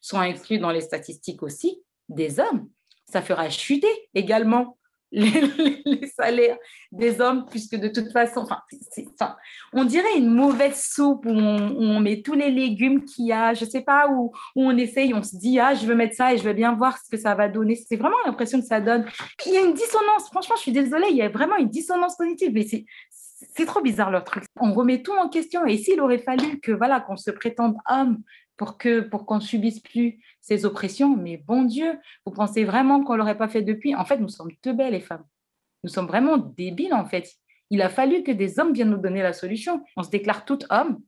[0.00, 2.68] sont inclus dans les statistiques aussi des hommes,
[3.10, 4.78] ça fera chuter également
[5.12, 6.56] les, salaires
[6.92, 8.46] des hommes, puisque de toute façon,
[9.72, 13.64] on dirait une mauvaise soupe où on, met tous les légumes qu'il y a, je
[13.64, 16.38] sais pas, où, où, on essaye, on se dit, ah, je veux mettre ça et
[16.38, 17.74] je veux bien voir ce que ça va donner.
[17.74, 19.04] C'est vraiment l'impression que ça donne.
[19.46, 22.16] Il y a une dissonance, franchement, je suis désolée, il y a vraiment une dissonance
[22.16, 22.84] cognitive, mais c'est.
[23.56, 24.44] C'est trop bizarre leur truc.
[24.60, 25.64] On remet tout en question.
[25.64, 28.18] Et s'il aurait fallu que voilà qu'on se prétende homme
[28.60, 31.16] pour que pour qu'on subisse plus ces oppressions.
[31.16, 33.94] Mais bon Dieu, vous pensez vraiment qu'on l'aurait pas fait depuis?
[33.94, 35.24] En fait, nous sommes belles les femmes.
[35.82, 37.26] Nous sommes vraiment débiles en fait.
[37.70, 39.82] Il a fallu que des hommes viennent nous donner la solution.
[39.96, 41.00] On se déclare toutes hommes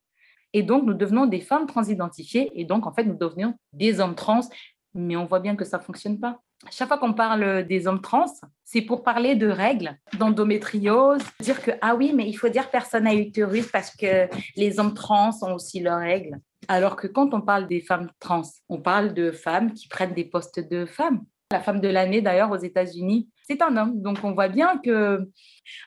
[0.55, 4.15] et donc nous devenons des femmes transidentifiées et donc en fait nous devenons des hommes
[4.15, 4.49] trans.
[4.95, 6.41] Mais on voit bien que ça fonctionne pas.
[6.71, 8.33] Chaque fois qu'on parle des hommes trans,
[8.65, 13.07] c'est pour parler de règles, d'endométriose, dire que ah oui, mais il faut dire personne
[13.07, 16.41] à utérus parce que les hommes trans ont aussi leurs règles.
[16.69, 20.25] Alors que quand on parle des femmes trans, on parle de femmes qui prennent des
[20.25, 21.25] postes de femmes.
[21.51, 24.01] La femme de l'année, d'ailleurs, aux États-Unis, c'est un homme.
[24.01, 25.29] Donc, on voit bien que,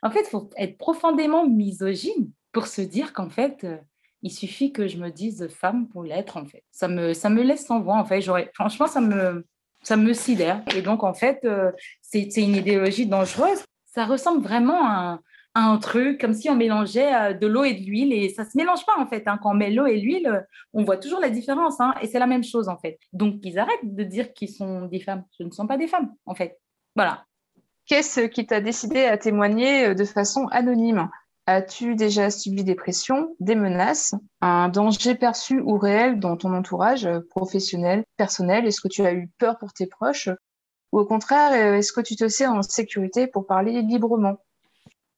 [0.03, 3.77] en fait, il faut être profondément misogyne pour se dire qu'en fait, euh,
[4.21, 6.63] il suffit que je me dise femme pour l'être, en fait.
[6.71, 8.21] Ça me, ça me laisse sans voix, en fait.
[8.53, 9.45] Franchement, ça me,
[9.81, 10.61] ça me sidère.
[10.75, 13.63] Et donc, en fait, euh, c'est une idéologie dangereuse.
[13.85, 15.19] Ça ressemble vraiment à,
[15.56, 18.58] un truc, comme si on mélangeait euh, de l'eau et de l'huile, et ça se
[18.58, 19.24] mélange pas en fait.
[19.26, 19.39] Hein.
[19.41, 22.28] Quand on met l'eau et l'huile, on voit toujours la différence, hein, et c'est la
[22.28, 23.00] même chose en fait.
[23.13, 25.24] Donc ils arrêtent de dire qu'ils sont des femmes.
[25.32, 26.60] Ce ne sont pas des femmes en fait.
[26.96, 27.26] Voilà.
[27.86, 31.10] Qu'est-ce qui t'a décidé à témoigner euh, de façon anonyme?
[31.48, 37.06] As-tu déjà subi des pressions, des menaces, un danger perçu ou réel dans ton entourage
[37.06, 38.65] euh, professionnel, personnel?
[38.65, 40.30] Est-ce que tu as eu peur pour tes proches?
[40.91, 44.38] Ou au contraire, est-ce que tu te sens en sécurité pour parler librement?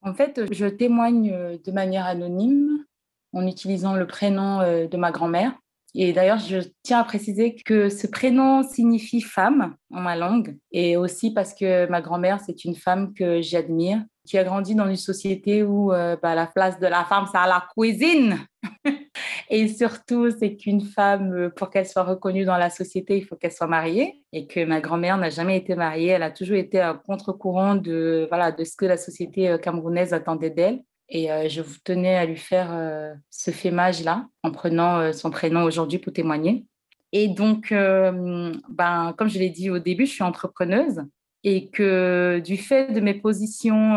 [0.02, 2.84] En fait, je témoigne euh, de manière anonyme
[3.32, 5.52] en utilisant le prénom euh, de ma grand-mère.
[5.94, 10.56] Et d'ailleurs, je tiens à préciser que ce prénom signifie femme en ma langue.
[10.70, 14.88] Et aussi parce que ma grand-mère, c'est une femme que j'admire, qui a grandi dans
[14.88, 18.38] une société où euh, bah, la place de la femme, c'est à la cuisine.
[19.50, 23.36] et surtout, c'est qu'une femme, euh, pour qu'elle soit reconnue dans la société, il faut
[23.36, 24.22] qu'elle soit mariée.
[24.32, 26.08] Et que ma grand-mère n'a jamais été mariée.
[26.08, 30.12] Elle a toujours été à contre-courant de, voilà, de ce que la société euh, camerounaise
[30.12, 30.80] attendait d'elle.
[31.10, 32.68] Et je vous tenais à lui faire
[33.30, 36.66] ce fémage-là en prenant son prénom aujourd'hui pour témoigner.
[37.12, 41.00] Et donc, ben, comme je l'ai dit au début, je suis entrepreneuse
[41.44, 43.96] et que du fait de mes positions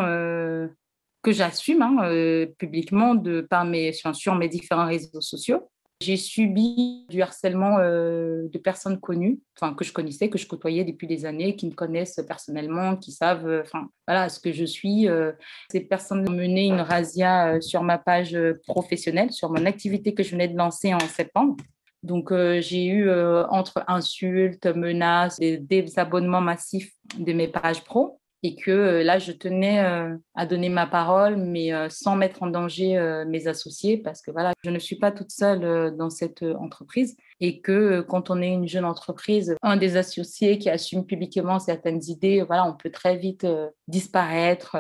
[1.22, 5.70] que j'assume hein, publiquement de, par mes, sur mes différents réseaux sociaux,
[6.02, 10.84] j'ai subi du harcèlement euh, de personnes connues, enfin que je connaissais, que je côtoyais
[10.84, 14.66] depuis des années, qui me connaissent personnellement, qui savent, euh, enfin voilà, ce que je
[14.66, 15.08] suis.
[15.08, 15.32] Euh.
[15.70, 20.32] Ces personnes ont mené une razzia sur ma page professionnelle, sur mon activité que je
[20.32, 21.56] venais de lancer en septembre.
[22.02, 23.12] Donc j'ai eu
[23.52, 29.32] entre insultes, menaces, et désabonnements massifs de mes pages pro et que euh, là, je
[29.32, 32.82] tenais euh, à donner ma parole, mais euh, sans mettre en danger
[33.28, 37.62] mes associés, parce que voilà, je ne suis pas toute seule dans cette entreprise, et
[37.62, 42.42] que quand on est une jeune entreprise, un des associés qui assume publiquement certaines idées,
[42.42, 43.46] voilà, on peut très vite
[43.88, 44.78] disparaître,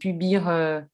[0.00, 0.50] subir,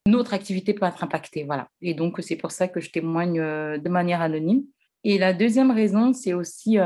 [0.07, 1.69] notre activité peut être impactée, voilà.
[1.81, 4.65] Et donc, c'est pour ça que je témoigne de manière anonyme.
[5.05, 6.79] Et la deuxième raison, c'est aussi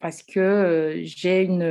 [0.00, 1.62] parce que j'ai une,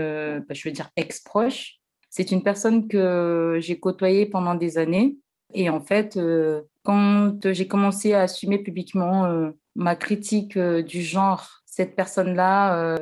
[0.50, 1.79] je veux dire, ex-proche
[2.20, 5.16] c'est une personne que j'ai côtoyée pendant des années.
[5.54, 11.02] Et en fait, euh, quand j'ai commencé à assumer publiquement euh, ma critique euh, du
[11.02, 12.98] genre, cette personne-là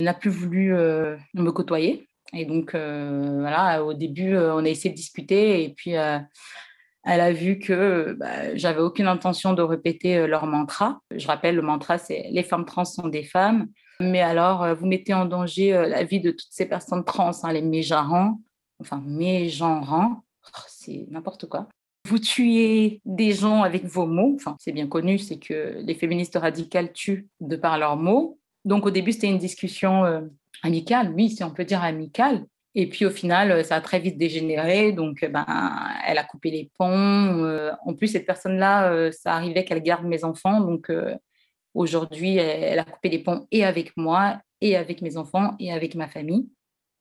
[0.00, 2.06] n'a plus voulu me côtoyer.
[2.32, 6.28] Et donc, voilà, au début, on a essayé de discuter et puis elle
[7.04, 11.00] a vu que bah, j'avais aucune intention de répéter leur mantra.
[11.10, 13.66] Je rappelle, le mantra, c'est les femmes trans sont des femmes.
[13.98, 17.62] Mais alors, vous mettez en danger la vie de toutes ces personnes trans, hein, les
[17.62, 18.38] méjarants,
[18.80, 21.68] enfin mégenrant, oh, c'est n'importe quoi.
[22.08, 26.36] Vous tuez des gens avec vos mots, enfin c'est bien connu, c'est que les féministes
[26.36, 28.38] radicales tuent de par leurs mots.
[28.64, 30.22] Donc au début c'était une discussion euh,
[30.62, 32.46] amicale, oui, si on peut dire amicale.
[32.74, 34.92] Et puis au final, ça a très vite dégénéré.
[34.92, 35.44] Donc, ben,
[36.06, 36.88] elle a coupé les ponts.
[36.88, 40.60] Euh, en plus, cette personne-là, euh, ça arrivait qu'elle garde mes enfants.
[40.60, 40.88] Donc,
[41.74, 45.96] aujourd'hui, elle, a coupé les ponts et avec moi, et avec mes enfants, et avec
[45.96, 46.48] ma famille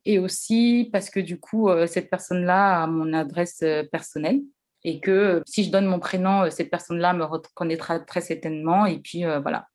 [0.09, 4.41] et aussi parce que du coup, euh, cette personne-là a mon adresse euh, personnelle
[4.83, 8.87] et que euh, si je donne mon prénom, cette personne-là me reconnaîtra très certainement.
[8.87, 9.67] Et puis voilà.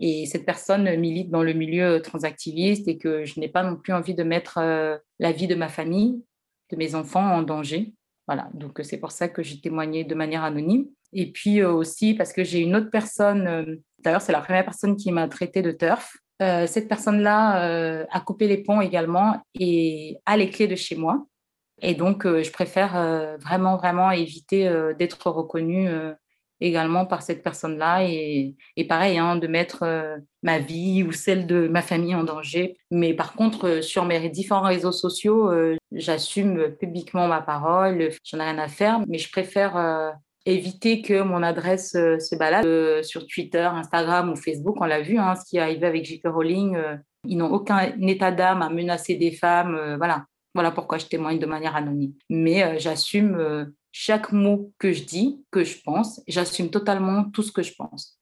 [0.00, 3.92] Et cette personne milite dans le milieu transactiviste et que je n'ai pas non plus
[3.92, 4.58] envie de mettre
[5.20, 6.24] la vie de ma famille,
[6.70, 7.94] de mes enfants en danger.
[8.26, 10.86] Voilà, donc c'est pour ça que j'ai témoigné de manière anonyme.
[11.12, 15.12] Et puis aussi parce que j'ai une autre personne, d'ailleurs c'est la première personne qui
[15.12, 20.36] m'a traité de turf, euh, cette personne-là euh, a coupé les ponts également et a
[20.36, 21.24] les clés de chez moi.
[21.80, 22.92] Et donc, euh, je préfère
[23.40, 25.88] vraiment, vraiment éviter d'être reconnue
[26.60, 28.04] également par cette personne-là.
[28.04, 28.54] Et,
[28.88, 29.84] pareil, hein, de mettre
[30.42, 32.76] ma vie ou celle de ma famille en danger.
[32.90, 35.50] Mais par contre, sur mes différents réseaux sociaux,
[35.90, 38.10] j'assume publiquement ma parole.
[38.24, 40.12] J'en ai rien à faire, mais je préfère
[40.46, 44.76] éviter que mon adresse euh, se balade euh, sur Twitter, Instagram ou Facebook.
[44.80, 46.26] On l'a vu, hein, ce qui est arrivé avec J.K.
[46.26, 46.76] Rowling.
[46.76, 49.96] Euh, ils n'ont aucun état d'âme à menacer des femmes.
[49.96, 50.26] voilà.
[50.54, 52.14] voilà pourquoi je témoigne de manière anonyme.
[52.28, 56.20] Mais j'assume chaque mot que je dis, que je pense.
[56.26, 58.18] J'assume totalement tout ce que je pense.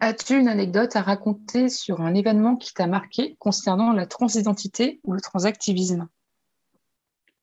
[0.00, 5.14] As-tu une anecdote à raconter sur un événement qui t'a marqué concernant la transidentité ou
[5.14, 6.08] le transactivisme?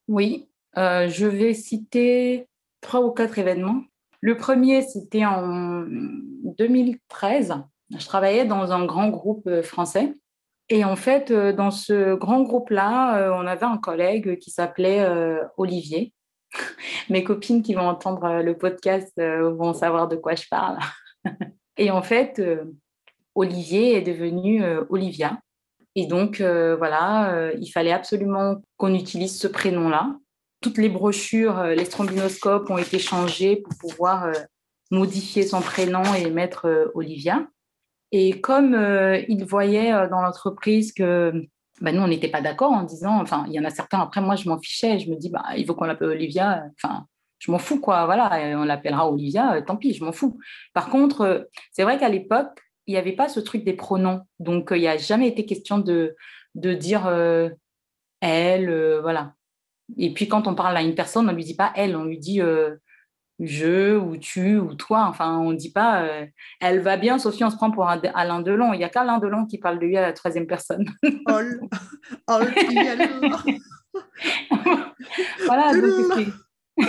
[0.08, 2.48] Oui, je vais citer
[2.82, 3.84] trois ou quatre événements.
[4.22, 7.56] Le premier, c'était en 2013.
[7.98, 10.14] Je travaillais dans un grand groupe euh, français.
[10.68, 15.08] Et en fait, euh, dans ce grand groupe-là, euh, on avait un collègue qui s'appelait
[15.58, 16.14] Olivier.
[17.10, 20.78] Mes copines qui vont entendre le podcast vont savoir de quoi je parle.
[21.78, 22.42] Et en fait,
[23.36, 25.40] Olivier est devenu Olivia.
[25.96, 30.18] Et donc, voilà, il fallait absolument qu'on utilise ce prénom-là
[30.62, 34.34] toutes les brochures, euh, les strombinoscopes ont été changés pour pouvoir euh,
[34.92, 37.48] modifier son prénom et mettre euh, Olivia.
[38.12, 38.74] Et comme
[39.28, 41.32] il voyait dans l'entreprise que
[41.80, 44.20] bah, nous, on n'était pas d'accord en disant, enfin, il y en a certains, après
[44.20, 47.06] moi, je m'en fichais, je me dis, bah, il faut qu'on l'appelle Olivia, enfin,
[47.38, 50.40] je m'en fous, quoi, voilà, on l'appellera Olivia, tant pis, je m'en fous.
[50.74, 54.70] Par contre, c'est vrai qu'à l'époque, il n'y avait pas ce truc des pronoms, donc
[54.72, 56.16] il n'y a jamais été question de,
[56.56, 57.08] de dire
[58.22, 59.36] elle, voilà.
[59.98, 62.04] Et puis quand on parle à une personne, on ne lui dit pas elle, on
[62.04, 62.76] lui dit euh,
[63.40, 65.06] je ou tu ou toi.
[65.10, 66.26] Enfin, on ne dit pas euh,
[66.60, 68.74] elle va bien, Sophie, on se prend pour un Alain Delon.
[68.74, 70.90] Il n'y a qu'Alain Delon qui parle de lui à la troisième personne.
[71.04, 71.40] Oh,
[72.28, 72.40] oh,
[75.46, 76.28] voilà, donc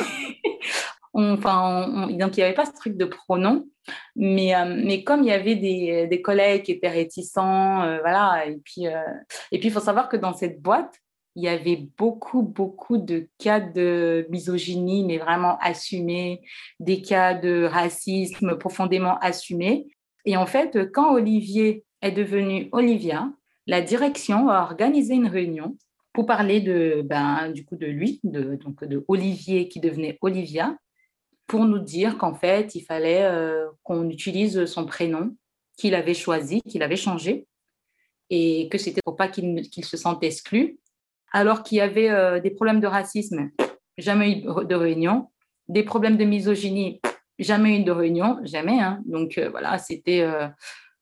[1.14, 3.66] enfin, donc il n'y avait pas ce truc de pronom,
[4.14, 8.60] mais, euh, mais comme il y avait des, des collègues qui étaient réticents, voilà, et
[8.64, 10.94] puis et puis il faut savoir que dans cette boîte,
[11.40, 16.42] il y avait beaucoup, beaucoup de cas de misogynie, mais vraiment assumés,
[16.80, 19.88] des cas de racisme profondément assumés.
[20.26, 23.32] Et en fait, quand Olivier est devenu Olivia,
[23.66, 25.78] la direction a organisé une réunion
[26.12, 30.76] pour parler de, ben, du coup de lui, de, donc de Olivier qui devenait Olivia,
[31.46, 35.34] pour nous dire qu'en fait, il fallait euh, qu'on utilise son prénom
[35.78, 37.46] qu'il avait choisi, qu'il avait changé,
[38.28, 40.78] et que c'était pour pas qu'il se sente exclu.
[41.32, 43.50] Alors qu'il y avait euh, des problèmes de racisme,
[43.98, 45.30] jamais eu de réunion,
[45.68, 47.00] des problèmes de misogynie,
[47.38, 48.80] jamais eu de réunion, jamais.
[48.80, 49.00] Hein.
[49.06, 50.26] Donc euh, voilà, c'était.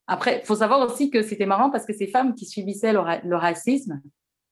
[0.07, 3.35] Après, il faut savoir aussi que c'était marrant parce que ces femmes qui subissaient le
[3.35, 4.01] racisme,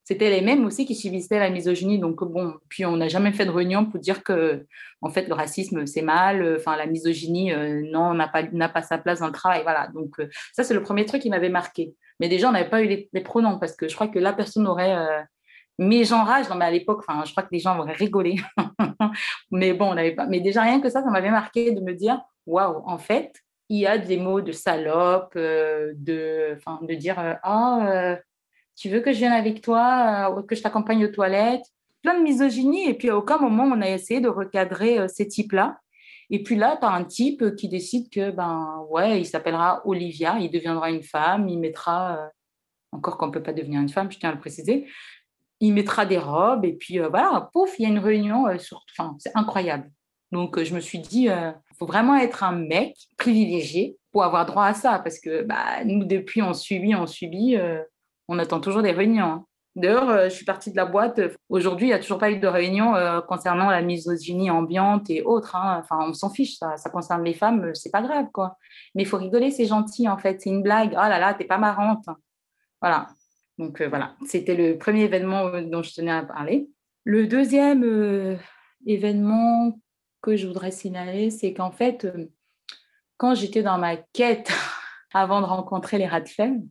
[0.07, 1.99] c'était les mêmes aussi qui subissaient la misogynie.
[1.99, 4.65] Donc, bon, puis on n'a jamais fait de réunion pour dire que,
[5.01, 9.19] en fait, le racisme, c'est mal, enfin, la misogynie, euh, non, n'a pas, sa place
[9.19, 9.63] dans le travail.
[9.63, 9.87] Voilà.
[9.87, 11.93] Donc, euh, ça, c'est le premier truc qui m'avait marqué.
[12.21, 14.65] Mais déjà, on n'avait pas eu les, pronoms parce que je crois que la personne
[14.65, 14.95] aurait.
[15.79, 17.93] Euh, mes gens rage, non, mais à l'époque, enfin, je crois que les gens auraient
[17.93, 18.35] rigolé.
[19.51, 19.95] mais bon.
[20.29, 23.33] Mais déjà, rien que ça, ça m'avait marqué de me dire, waouh, en fait,
[23.69, 28.17] il y a des mots de salope, de, enfin, de dire, ah,
[28.77, 31.65] tu veux que je vienne avec toi, euh, que je t'accompagne aux toilettes?
[32.03, 32.87] Plein de misogynie.
[32.87, 35.79] Et puis, à aucun moment, on a essayé de recadrer euh, ces types-là.
[36.29, 40.37] Et puis là, tu as un type qui décide que, ben, ouais, il s'appellera Olivia,
[40.39, 42.27] il deviendra une femme, il mettra, euh,
[42.91, 44.87] encore qu'on ne peut pas devenir une femme, je tiens à le préciser,
[45.59, 48.83] il mettra des robes, et puis voilà, pouf, il y a une réunion, sur...
[48.91, 49.89] enfin, c'est incroyable.
[50.31, 54.65] Donc, je me suis dit, il faut vraiment être un mec privilégié pour avoir droit
[54.65, 57.57] à ça, parce que bah, nous, depuis, on subit, on subit,
[58.27, 59.25] on attend toujours des réunions.
[59.25, 59.45] Hein.
[59.77, 61.21] D'ailleurs, euh, je suis partie de la boîte.
[61.49, 65.21] Aujourd'hui, il n'y a toujours pas eu de réunion euh, concernant la misogynie ambiante et
[65.21, 65.55] autres.
[65.55, 65.77] Hein.
[65.79, 68.57] Enfin, on s'en fiche, ça, concerne les femmes, euh, c'est pas grave, quoi.
[68.95, 70.41] Mais il faut rigoler, c'est gentil, en fait.
[70.41, 70.93] C'est une blague.
[70.93, 72.05] Oh là là, t'es pas marrante.
[72.81, 73.07] Voilà.
[73.57, 76.69] Donc voilà, c'était le premier événement dont je tenais à parler.
[77.03, 78.37] Le deuxième
[78.85, 79.79] événement
[80.21, 82.07] que je voudrais signaler, c'est qu'en fait,
[83.17, 84.51] quand j'étais dans ma quête
[85.13, 86.61] avant de rencontrer les femmes,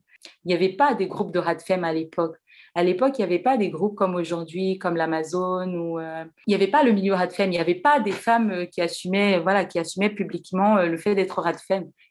[0.44, 2.36] il n'y avait pas des groupes de rat à l'époque.
[2.74, 6.50] À l'époque, il n'y avait pas des groupes comme aujourd'hui, comme l'Amazon, ou euh, il
[6.50, 9.38] n'y avait pas le milieu rat il n'y avait pas des femmes euh, qui assumaient,
[9.38, 11.56] voilà, qui assumaient publiquement euh, le fait d'être rat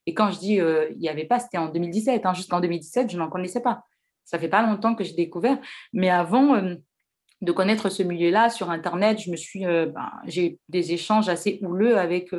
[0.08, 2.26] Et quand je dis il n'y avait pas, c'était en 2017.
[2.26, 2.34] Hein.
[2.34, 3.84] Jusqu'en 2017, je n'en connaissais pas.
[4.26, 5.58] Ça fait pas longtemps que j'ai découvert,
[5.94, 6.62] mais avant
[7.42, 11.98] de connaître ce milieu-là sur Internet, je me suis, ben, j'ai des échanges assez houleux
[11.98, 12.32] avec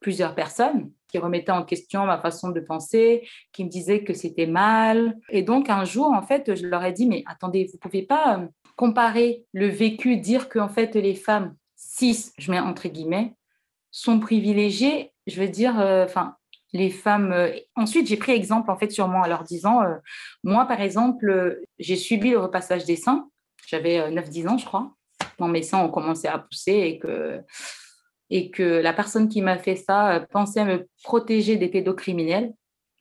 [0.00, 4.46] plusieurs personnes qui remettaient en question ma façon de penser, qui me disaient que c'était
[4.46, 5.16] mal.
[5.30, 8.38] Et donc, un jour, en fait, je leur ai dit, mais attendez, vous pouvez pas
[8.38, 8.46] euh,
[8.76, 13.34] comparer le vécu, dire qu'en fait, les femmes cis, je mets entre guillemets,
[13.90, 16.36] sont privilégiées, je veux dire, euh, enfin,
[16.76, 17.32] les femmes.
[17.32, 19.82] Euh, ensuite, j'ai pris exemple en fait sur moi en leur disant,
[20.44, 23.28] moi par exemple, j'ai subi le repassage des seins.
[23.66, 24.92] J'avais 9-10 ans, je crois.
[25.38, 27.42] Quand mes seins ont commencé à pousser et que
[28.30, 32.52] et que la personne qui m'a fait ça euh, pensait me protéger des pédocriminels,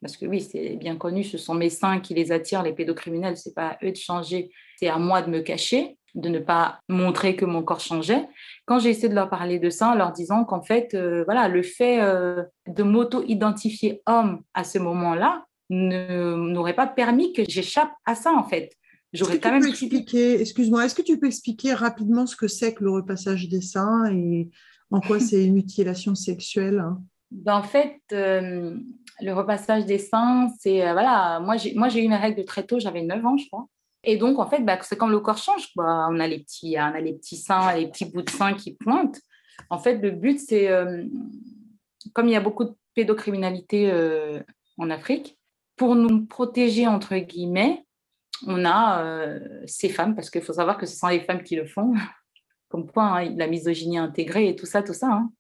[0.02, 3.38] parce que oui, c'est bien connu, ce sont mes seins qui les attirent, les pédocriminels,
[3.38, 6.80] c'est pas à eux de changer, c'est à moi de me cacher, de ne pas
[6.88, 8.28] montrer que mon corps changeait.
[8.66, 11.48] Quand j'ai essayé de leur parler de ça, en leur disant qu'en fait, euh, voilà,
[11.48, 18.16] le fait euh, de m'auto-identifier homme à ce moment-là n'aurait pas permis que j'échappe à
[18.16, 18.72] ça, en fait.
[19.14, 22.84] J'aurais quand même expliquer, excuse-moi, est-ce que tu peux expliquer rapidement ce que c'est que
[22.84, 24.50] le repassage des seins et
[24.92, 26.84] en quoi c'est une mutilation sexuelle?
[27.32, 28.76] Ben, En fait, euh,
[29.22, 30.86] le repassage des seins, c'est.
[30.86, 33.48] Euh, voilà, moi j'ai, moi, j'ai eu mes règles très tôt, j'avais 9 ans, je
[33.48, 33.68] crois.
[34.06, 35.70] Et donc, en fait, bah, c'est comme le corps change.
[35.78, 38.74] On, a les petits, on a les petits seins, les petits bouts de seins qui
[38.74, 39.20] pointent.
[39.70, 40.70] En fait, le but, c'est.
[40.70, 41.04] Euh,
[42.14, 43.92] comme il y a beaucoup de pédocriminalité
[44.78, 45.40] en Afrique,
[45.76, 47.84] pour nous protéger, entre guillemets,
[48.46, 51.66] on a ces femmes, parce qu'il faut savoir que ce sont les femmes qui le
[51.66, 51.94] font,
[52.70, 55.08] comme quoi hein, la misogynie intégrée et tout ça, tout ça.
[55.08, 55.32] Hein.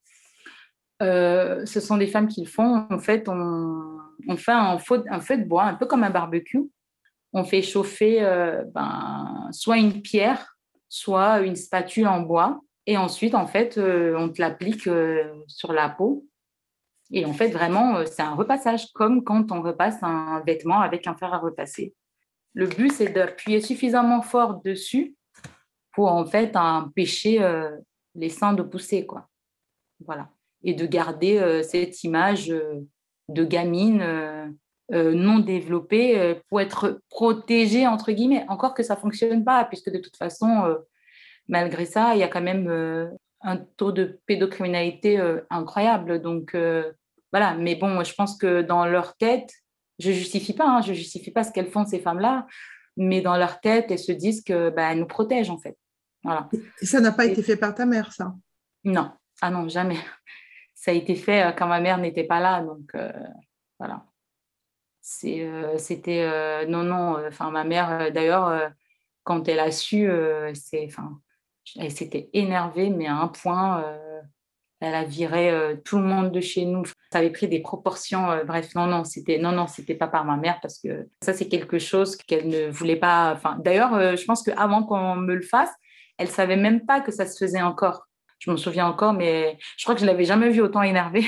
[1.02, 2.88] Euh, ce sont des femmes qui le font.
[2.90, 4.00] En fait, on,
[4.38, 4.98] fait un feu,
[5.38, 6.70] de bois, un peu comme un barbecue.
[7.36, 10.58] On fait chauffer euh, ben, soit une pierre,
[10.90, 12.60] soit une spatule en bois.
[12.88, 14.90] Et ensuite, en fait, euh, on te l'applique
[15.48, 16.26] sur la peau.
[17.12, 21.14] Et en fait, vraiment, c'est un repassage, comme quand on repasse un vêtement avec un
[21.14, 21.94] fer à repasser.
[22.54, 25.16] Le but, c'est d'appuyer suffisamment fort dessus
[25.96, 27.72] pour en fait empêcher euh,
[28.14, 29.30] les seins de pousser quoi
[30.06, 30.30] voilà
[30.64, 32.82] et de garder euh, cette image euh,
[33.30, 34.56] de gamine
[34.92, 40.16] non développée pour être protégée entre guillemets encore que ça fonctionne pas puisque de toute
[40.16, 40.76] façon
[41.48, 42.70] malgré ça il y a quand même
[43.42, 45.20] un taux de pédocriminalité
[45.50, 46.56] incroyable donc
[47.32, 49.52] voilà mais bon je pense que dans leur tête
[49.98, 52.46] je justifie pas hein, je justifie pas ce qu'elles font ces femmes là
[52.98, 55.78] mais dans leur tête, elles se disent que bah, nous protègent en fait.
[56.24, 56.50] Voilà.
[56.82, 58.34] Et ça n'a pas été fait par ta mère, ça?
[58.84, 59.12] Non,
[59.42, 59.98] ah non, jamais.
[60.74, 63.12] Ça a été fait euh, quand ma mère n'était pas là, donc euh.
[63.16, 63.25] Euh,
[65.78, 67.18] c'était non, non.
[67.28, 68.72] Enfin, ma mère, d'ailleurs,
[69.24, 70.10] quand elle a su,
[70.54, 71.20] c'est, enfin,
[71.78, 73.84] elle s'était énervée, mais à un point
[74.82, 76.86] elle a viré euh, tout le monde de chez nous.
[77.12, 78.30] Ça avait pris des proportions.
[78.32, 81.34] Euh, bref, non, non, c'était non, non, c'était pas par ma mère parce que ça,
[81.34, 83.34] c'est quelque chose qu'elle ne voulait pas.
[83.34, 85.72] Enfin, d'ailleurs, euh, je pense qu'avant qu'on me le fasse,
[86.18, 88.08] elle savait même pas que ça se faisait encore.
[88.40, 91.26] Je m'en souviens encore, mais je crois que je l'avais jamais vue autant énervée.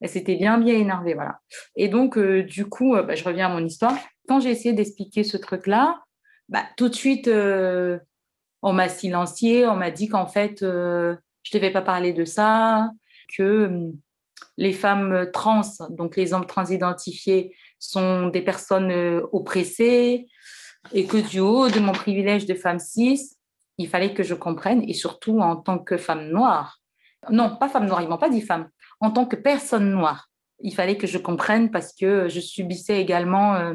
[0.00, 1.40] Elle s'était bien, bien énervée, voilà.
[1.76, 3.96] Et donc, du coup, bah, je reviens à mon histoire.
[4.28, 6.02] Quand j'ai essayé d'expliquer ce truc-là,
[6.48, 10.64] bah, tout de suite, on m'a silencié, on m'a dit qu'en fait
[11.48, 12.90] je ne devais pas parler de ça,
[13.36, 13.90] que
[14.56, 20.26] les femmes trans, donc les hommes transidentifiés, sont des personnes euh, oppressées
[20.92, 23.36] et que du haut de mon privilège de femme cis,
[23.78, 26.80] il fallait que je comprenne, et surtout en tant que femme noire,
[27.30, 28.68] non, pas femme noire, ils m'ont pas dit femme,
[29.00, 30.28] en tant que personne noire,
[30.60, 33.74] il fallait que je comprenne parce que je subissais également euh,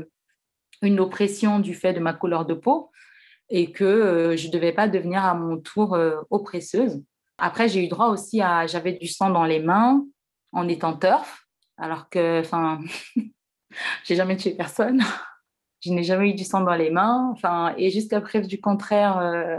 [0.82, 2.91] une oppression du fait de ma couleur de peau
[3.49, 5.97] et que euh, je ne devais pas devenir à mon tour
[6.30, 7.01] oppresseuse.
[7.38, 8.67] Après, j'ai eu droit aussi à.
[8.67, 10.05] J'avais du sang dans les mains
[10.51, 11.47] en étant turf,
[11.78, 12.80] alors que, enfin,
[14.03, 15.01] j'ai jamais tué personne.
[15.82, 17.30] Je n'ai jamais eu du sang dans les mains.
[17.34, 19.57] Enfin, et jusqu'à preuve du contraire, euh,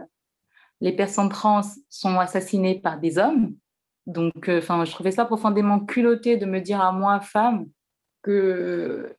[0.81, 1.61] les personnes trans
[1.91, 3.55] sont assassinées par des hommes.
[4.07, 7.67] Donc, euh, enfin, je trouvais ça profondément culotté de me dire à moi, femme,
[8.23, 9.17] que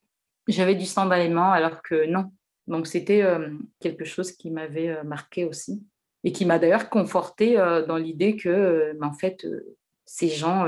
[0.47, 2.31] j'avais du sang dans les mains, alors que non.
[2.67, 5.83] Donc, c'était euh, quelque chose qui m'avait marqué aussi
[6.25, 10.67] et qui m'a d'ailleurs confortée euh, dans l'idée que, euh, en fait, euh, ces gens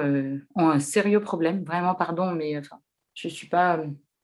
[0.56, 1.64] ont un sérieux problème.
[1.64, 2.80] Vraiment, pardon, mais enfin,
[3.14, 3.84] je suis pas.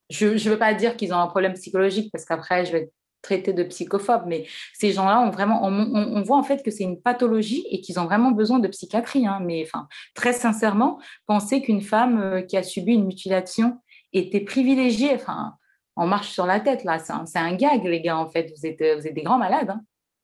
[0.09, 2.91] Je ne veux pas dire qu'ils ont un problème psychologique parce qu'après, je vais
[3.24, 7.01] traitée de psychophobe, mais ces gens-là ont vraiment, on, voit en fait que c'est une
[7.01, 9.26] pathologie et qu'ils ont vraiment besoin de psychiatrie.
[9.26, 9.39] Hein.
[9.41, 13.80] mais enfin, très sincèrement, penser qu'une femme qui a subi une mutilation
[14.11, 15.55] était privilégiée, enfin,
[15.95, 18.82] on marche sur la tête là, c'est un, gag, les gars, en fait, vous êtes,
[18.82, 19.71] êtes des grands malades.
[19.71, 19.82] Hein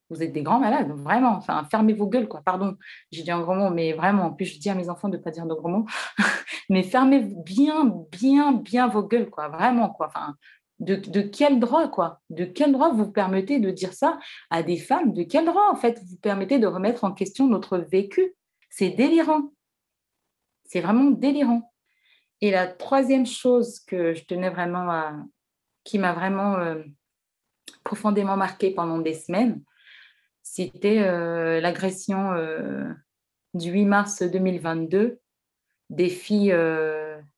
[0.10, 1.36] vous êtes des grands malades, vraiment.
[1.36, 2.42] Enfin, fermez vos gueules, quoi.
[2.44, 2.76] Pardon,
[3.12, 5.18] j'ai dit un gros mot, mais vraiment, en plus, je dis à mes enfants de
[5.18, 5.86] ne pas dire de gros mots.
[6.70, 9.50] mais fermez bien, bien, bien vos gueules, quoi.
[9.50, 10.08] Vraiment, quoi.
[10.08, 10.36] Enfin,
[10.80, 12.22] de, quel droit, quoi?
[12.30, 14.20] De quel droit vous permettez de dire ça
[14.50, 15.14] à des femmes?
[15.14, 18.36] De quel droit, en fait, vous permettez de remettre en question notre vécu?
[18.70, 19.52] C'est délirant.
[20.66, 21.72] C'est vraiment délirant.
[22.42, 25.16] Et la troisième chose que je tenais vraiment à.
[25.84, 26.82] qui m'a vraiment euh,
[27.84, 29.62] profondément marquée pendant des semaines,
[30.42, 32.94] c'était euh, l'agression euh,
[33.54, 35.20] du 8 mars 2022
[35.90, 36.56] des filles,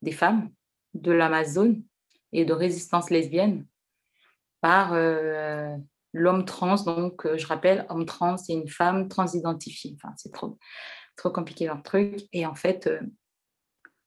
[0.01, 0.51] des femmes
[0.93, 1.81] de l'Amazone
[2.33, 3.65] et de résistance lesbienne
[4.61, 4.93] par
[6.13, 6.75] l'homme trans.
[6.83, 9.95] Donc, je rappelle, homme trans, c'est une femme transidentifiée.
[9.95, 10.57] Enfin, c'est trop,
[11.17, 12.27] trop compliqué leur truc.
[12.31, 12.89] Et en fait,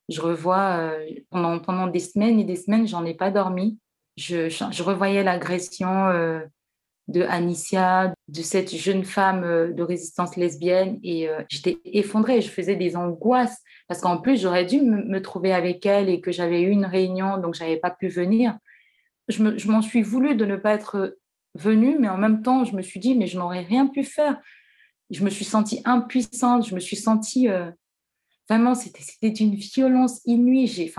[0.09, 0.93] je revois
[1.31, 3.81] pendant, pendant des semaines et des semaines, j'en ai pas dormi.
[4.16, 6.49] Je, je revoyais l'agression
[7.09, 10.99] de Anicia, de cette jeune femme euh, de résistance lesbienne.
[11.03, 15.53] Et euh, j'étais effondrée, je faisais des angoisses parce qu'en plus, j'aurais dû me trouver
[15.53, 18.57] avec elle et que j'avais eu une réunion, donc je n'avais pas pu venir.
[19.29, 21.17] Je m'en suis voulu de ne pas être
[21.55, 24.41] venue, mais en même temps, je me suis dit, mais je n'aurais rien pu faire.
[25.11, 27.49] Je me suis sentie impuissante, je me suis sentie...
[27.49, 27.71] Euh,
[28.49, 30.67] vraiment, c'était d'une violence inouïe.
[30.67, 30.93] J'ai,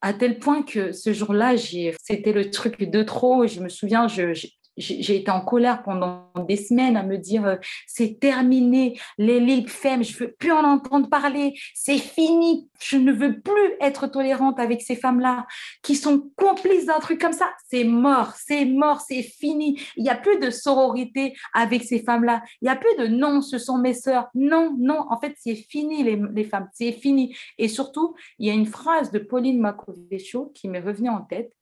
[0.00, 3.46] à tel point que ce jour-là, c'était le truc de trop.
[3.46, 4.32] Je me souviens, je,
[4.78, 7.56] j'ai été en colère pendant des semaines à me dire euh,
[7.86, 13.12] c'est terminé, les lip femmes, je veux plus en entendre parler, c'est fini, je ne
[13.12, 15.46] veux plus être tolérante avec ces femmes-là
[15.82, 19.80] qui sont complices d'un truc comme ça, c'est mort, c'est mort, c'est fini.
[19.96, 23.40] Il n'y a plus de sororité avec ces femmes-là, il n'y a plus de non,
[23.40, 24.28] ce sont mes sœurs.
[24.34, 27.36] Non, non, en fait, c'est fini les, les femmes, c'est fini.
[27.58, 31.52] Et surtout, il y a une phrase de Pauline Makovescio qui m'est revenue en tête.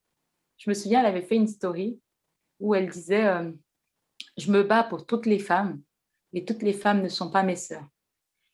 [0.59, 1.99] Je me souviens, elle avait fait une story
[2.61, 3.51] où elle disait euh,
[4.37, 5.81] Je me bats pour toutes les femmes,
[6.33, 7.87] et toutes les femmes ne sont pas mes sœurs.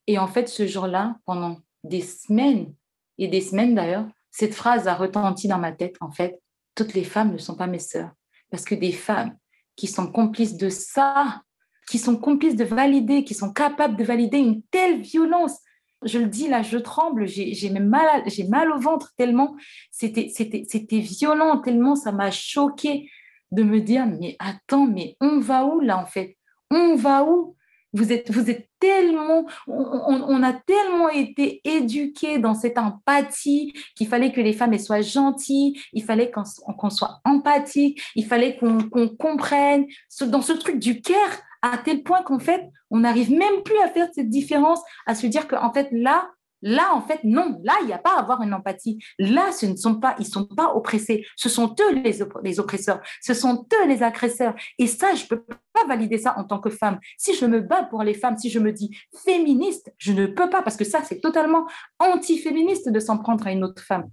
[0.06, 2.74] Et en fait, ce jour-là, pendant des semaines,
[3.18, 5.96] et des semaines d'ailleurs, cette phrase a retenti dans ma tête.
[6.00, 6.40] En fait,
[6.74, 8.10] toutes les femmes ne sont pas mes sœurs.
[8.50, 9.36] Parce que des femmes
[9.76, 11.42] qui sont complices de ça,
[11.88, 15.58] qui sont complices de valider, qui sont capables de valider une telle violence,
[16.04, 19.56] je le dis là, je tremble, j'ai mal, j'ai mal au ventre tellement
[19.90, 23.08] c'était violent, tellement ça m'a choqué
[23.52, 26.36] de me dire, mais attends, mais on va où là en fait?
[26.70, 27.56] On va où?
[27.94, 34.32] Vous êtes, vous êtes tellement, on, a tellement été éduqués dans cette empathie qu'il fallait
[34.32, 39.84] que les femmes soient gentilles, il fallait qu'on soit empathique, il fallait qu'on comprenne
[40.22, 41.28] dans ce truc du cœur
[41.60, 45.26] à tel point qu'en fait, on n'arrive même plus à faire cette différence, à se
[45.26, 46.30] dire qu'en fait, là,
[46.62, 47.60] Là, en fait, non.
[47.64, 48.98] Là, il n'y a pas à avoir une empathie.
[49.18, 51.26] Là, ce ne sont pas, ils sont pas oppressés.
[51.36, 52.22] Ce sont eux les,
[52.58, 53.00] oppresseurs.
[53.20, 54.54] Ce sont eux les agresseurs.
[54.78, 57.00] Et ça, je peux pas valider ça en tant que femme.
[57.18, 60.48] Si je me bats pour les femmes, si je me dis féministe, je ne peux
[60.48, 61.66] pas parce que ça, c'est totalement
[61.98, 64.08] anti-féministe de s'en prendre à une autre femme.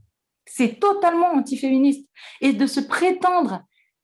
[0.46, 2.10] C'est totalement anti-féministe.
[2.42, 3.62] Et de se prétendre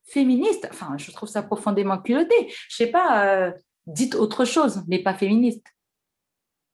[0.07, 2.35] féministe, enfin, je trouve ça profondément culotté.
[2.69, 3.51] Je sais pas, euh,
[3.87, 5.65] dites autre chose, mais pas féministe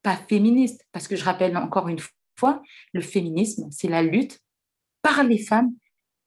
[0.04, 1.99] pas féministe, parce que je rappelle encore une
[2.38, 2.62] fois,
[2.93, 4.39] le féminisme, c'est la lutte
[5.02, 5.74] par les femmes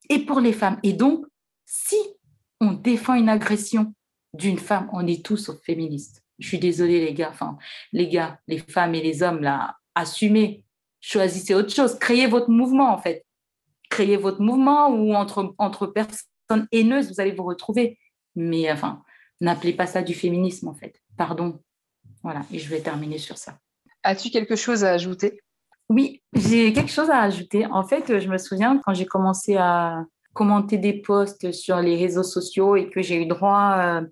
[0.09, 0.79] et pour les femmes.
[0.83, 1.27] Et donc,
[1.66, 1.97] si
[2.61, 3.95] on défend une agression
[4.33, 6.22] d'une femme, on est tous féministes.
[6.39, 7.59] Je suis désolée, les gars, enfin,
[7.93, 10.64] les gars, les femmes et les hommes, là, assumez,
[11.01, 13.25] choisissez autre chose, créez votre mouvement, en fait.
[13.91, 17.99] Créez votre mouvement ou entre, entre personnes haineuses, vous allez vous retrouver.
[18.35, 19.03] Mais enfin,
[19.41, 21.01] n'appelez pas ça du féminisme, en fait.
[21.16, 21.61] Pardon.
[22.22, 23.59] Voilà, et je vais terminer sur ça.
[24.05, 25.41] As-tu quelque chose à ajouter?
[25.89, 27.67] Oui, j'ai quelque chose à ajouter.
[27.67, 32.23] En fait, je me souviens quand j'ai commencé à commenter des posts sur les réseaux
[32.23, 34.03] sociaux et que j'ai eu droit euh,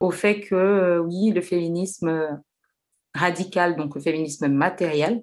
[0.00, 2.40] au fait que, euh, oui, le féminisme
[3.14, 5.22] radical, donc le féminisme matériel,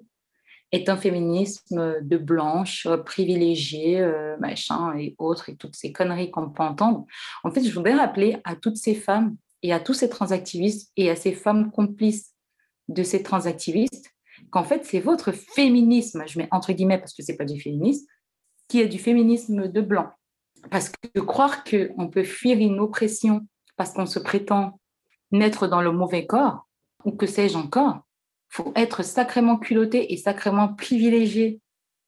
[0.72, 6.62] est un féminisme de blanche, euh, machin et autres, et toutes ces conneries qu'on peut
[6.62, 7.06] entendre.
[7.44, 11.10] En fait, je voudrais rappeler à toutes ces femmes et à tous ces transactivistes et
[11.10, 12.33] à ces femmes complices
[12.88, 14.10] de ces transactivistes
[14.50, 17.60] qu'en fait, c'est votre féminisme, je mets entre guillemets parce que ce n'est pas du
[17.60, 18.06] féminisme,
[18.68, 20.08] qui est du féminisme de blanc.
[20.70, 24.80] Parce que croire qu'on peut fuir une oppression parce qu'on se prétend
[25.32, 26.68] naître dans le mauvais corps,
[27.04, 28.00] ou que sais-je encore,
[28.48, 31.60] faut être sacrément culotté et sacrément privilégié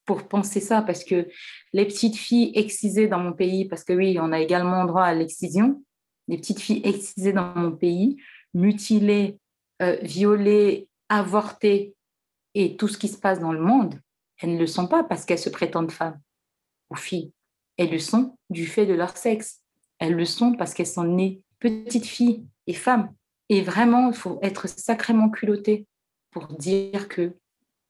[0.05, 1.27] pour penser ça, parce que
[1.72, 5.14] les petites filles excisées dans mon pays, parce que oui, on a également droit à
[5.14, 5.83] l'excision,
[6.29, 8.16] les petites filles excisées dans mon pays,
[8.55, 9.39] mutilées,
[9.83, 11.95] euh, violées, avortées
[12.55, 14.01] et tout ce qui se passe dans le monde,
[14.41, 16.20] elles ne le sont pas parce qu'elles se prétendent femmes
[16.91, 17.33] ou filles.
[17.77, 19.61] Elles le sont du fait de leur sexe.
[19.99, 23.12] Elles le sont parce qu'elles sont nées petites filles et femmes.
[23.49, 25.87] Et vraiment, il faut être sacrément culotté
[26.31, 27.37] pour dire que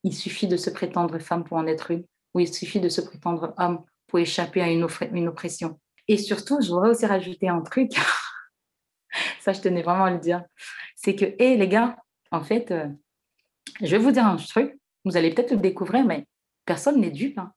[0.04, 3.00] il suffit de se prétendre femme pour en être une, ou il suffit de se
[3.00, 5.80] prétendre homme pour échapper à une, une oppression.
[6.06, 7.92] Et surtout, je voudrais aussi rajouter un truc,
[9.40, 10.44] ça je tenais vraiment à le dire,
[11.06, 11.96] c'est que, hé les gars,
[12.32, 12.88] en fait, euh,
[13.80, 16.26] je vais vous dire un truc, vous allez peut-être le découvrir, mais
[16.64, 17.38] personne n'est dupe.
[17.38, 17.52] Hein.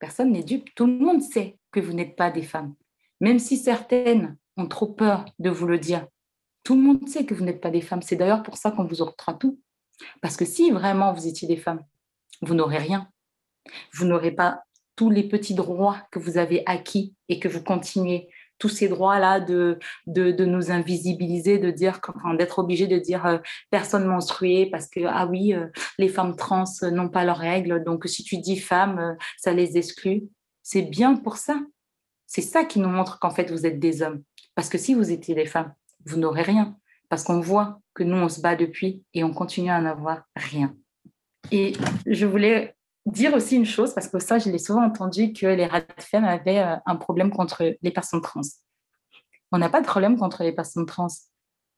[0.00, 0.74] Personne n'est dupe.
[0.74, 2.74] Tout le monde sait que vous n'êtes pas des femmes.
[3.20, 6.08] Même si certaines ont trop peur de vous le dire,
[6.64, 8.02] tout le monde sait que vous n'êtes pas des femmes.
[8.02, 9.60] C'est d'ailleurs pour ça qu'on vous ôtera tout.
[10.20, 11.84] Parce que si vraiment vous étiez des femmes,
[12.42, 13.08] vous n'aurez rien.
[13.92, 14.64] Vous n'aurez pas
[14.96, 18.28] tous les petits droits que vous avez acquis et que vous continuez
[18.64, 22.00] tous ces droits-là de, de, nous invisibiliser, de dire,
[22.38, 23.36] d'être obligé de dire euh,
[23.68, 25.66] personne menstruée parce que, ah oui, euh,
[25.98, 29.76] les femmes trans n'ont pas leurs règles, donc si tu dis femme, euh, ça les
[29.76, 30.22] exclut.
[30.62, 31.60] C'est bien pour ça.
[32.26, 34.22] C'est ça qui nous montre qu'en fait, vous êtes des hommes.
[34.54, 35.74] Parce que si vous étiez des femmes,
[36.06, 36.74] vous n'aurez rien.
[37.10, 40.74] Parce qu'on voit que nous, on se bat depuis et on continue à n'avoir rien.
[41.52, 41.74] Et
[42.06, 42.73] je voulais
[43.06, 46.60] dire aussi une chose, parce que ça, je l'ai souvent entendu, que les femmes avaient
[46.60, 48.40] euh, un problème contre les personnes trans.
[49.52, 51.08] On n'a pas de problème contre les personnes trans.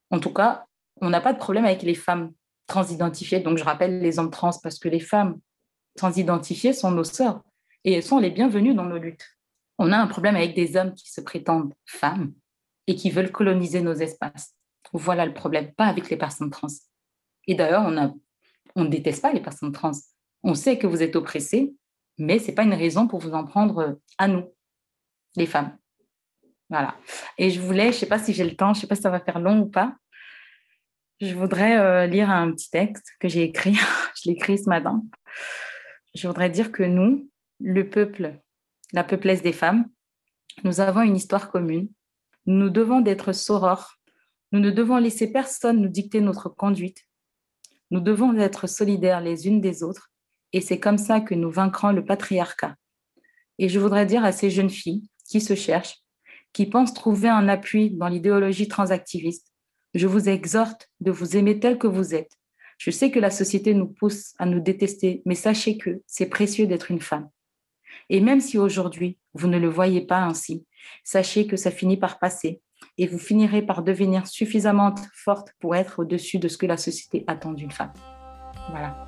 [0.09, 0.65] En tout cas,
[1.01, 2.31] on n'a pas de problème avec les femmes
[2.65, 3.39] transidentifiées.
[3.39, 5.39] Donc, je rappelle les hommes trans parce que les femmes
[5.95, 7.41] transidentifiées sont nos sœurs
[7.83, 9.25] et sont les bienvenues dans nos luttes.
[9.77, 12.33] On a un problème avec des hommes qui se prétendent femmes
[12.87, 14.55] et qui veulent coloniser nos espaces.
[14.93, 16.67] Voilà le problème, pas avec les personnes trans.
[17.47, 17.85] Et d'ailleurs,
[18.75, 19.91] on ne déteste pas les personnes trans
[20.47, 21.75] on sait que vous êtes oppressés,
[22.17, 24.45] mais ce n'est pas une raison pour vous en prendre à nous,
[25.35, 25.77] les femmes.
[26.69, 26.95] Voilà.
[27.37, 28.95] Et je voulais, je ne sais pas si j'ai le temps, je ne sais pas
[28.95, 29.97] si ça va faire long ou pas,
[31.19, 33.73] je voudrais euh, lire un petit texte que j'ai écrit,
[34.15, 35.03] je l'ai écrit ce matin.
[36.15, 37.29] Je voudrais dire que nous,
[37.59, 38.39] le peuple,
[38.93, 39.89] la peuplesse des femmes,
[40.63, 41.89] nous avons une histoire commune.
[42.45, 43.99] Nous devons d'être sorores.
[44.53, 47.03] Nous ne devons laisser personne nous dicter notre conduite.
[47.91, 50.09] Nous devons être solidaires les unes des autres
[50.53, 52.75] et c'est comme ça que nous vaincrons le patriarcat.
[53.59, 56.01] Et je voudrais dire à ces jeunes filles qui se cherchent,
[56.53, 59.51] qui pensent trouver un appui dans l'idéologie transactiviste,
[59.93, 62.31] je vous exhorte de vous aimer tel que vous êtes.
[62.77, 66.67] Je sais que la société nous pousse à nous détester, mais sachez que c'est précieux
[66.67, 67.29] d'être une femme.
[68.09, 70.65] Et même si aujourd'hui vous ne le voyez pas ainsi,
[71.03, 72.61] sachez que ça finit par passer
[72.97, 77.23] et vous finirez par devenir suffisamment forte pour être au-dessus de ce que la société
[77.27, 77.93] attend d'une femme.
[78.69, 79.07] Voilà.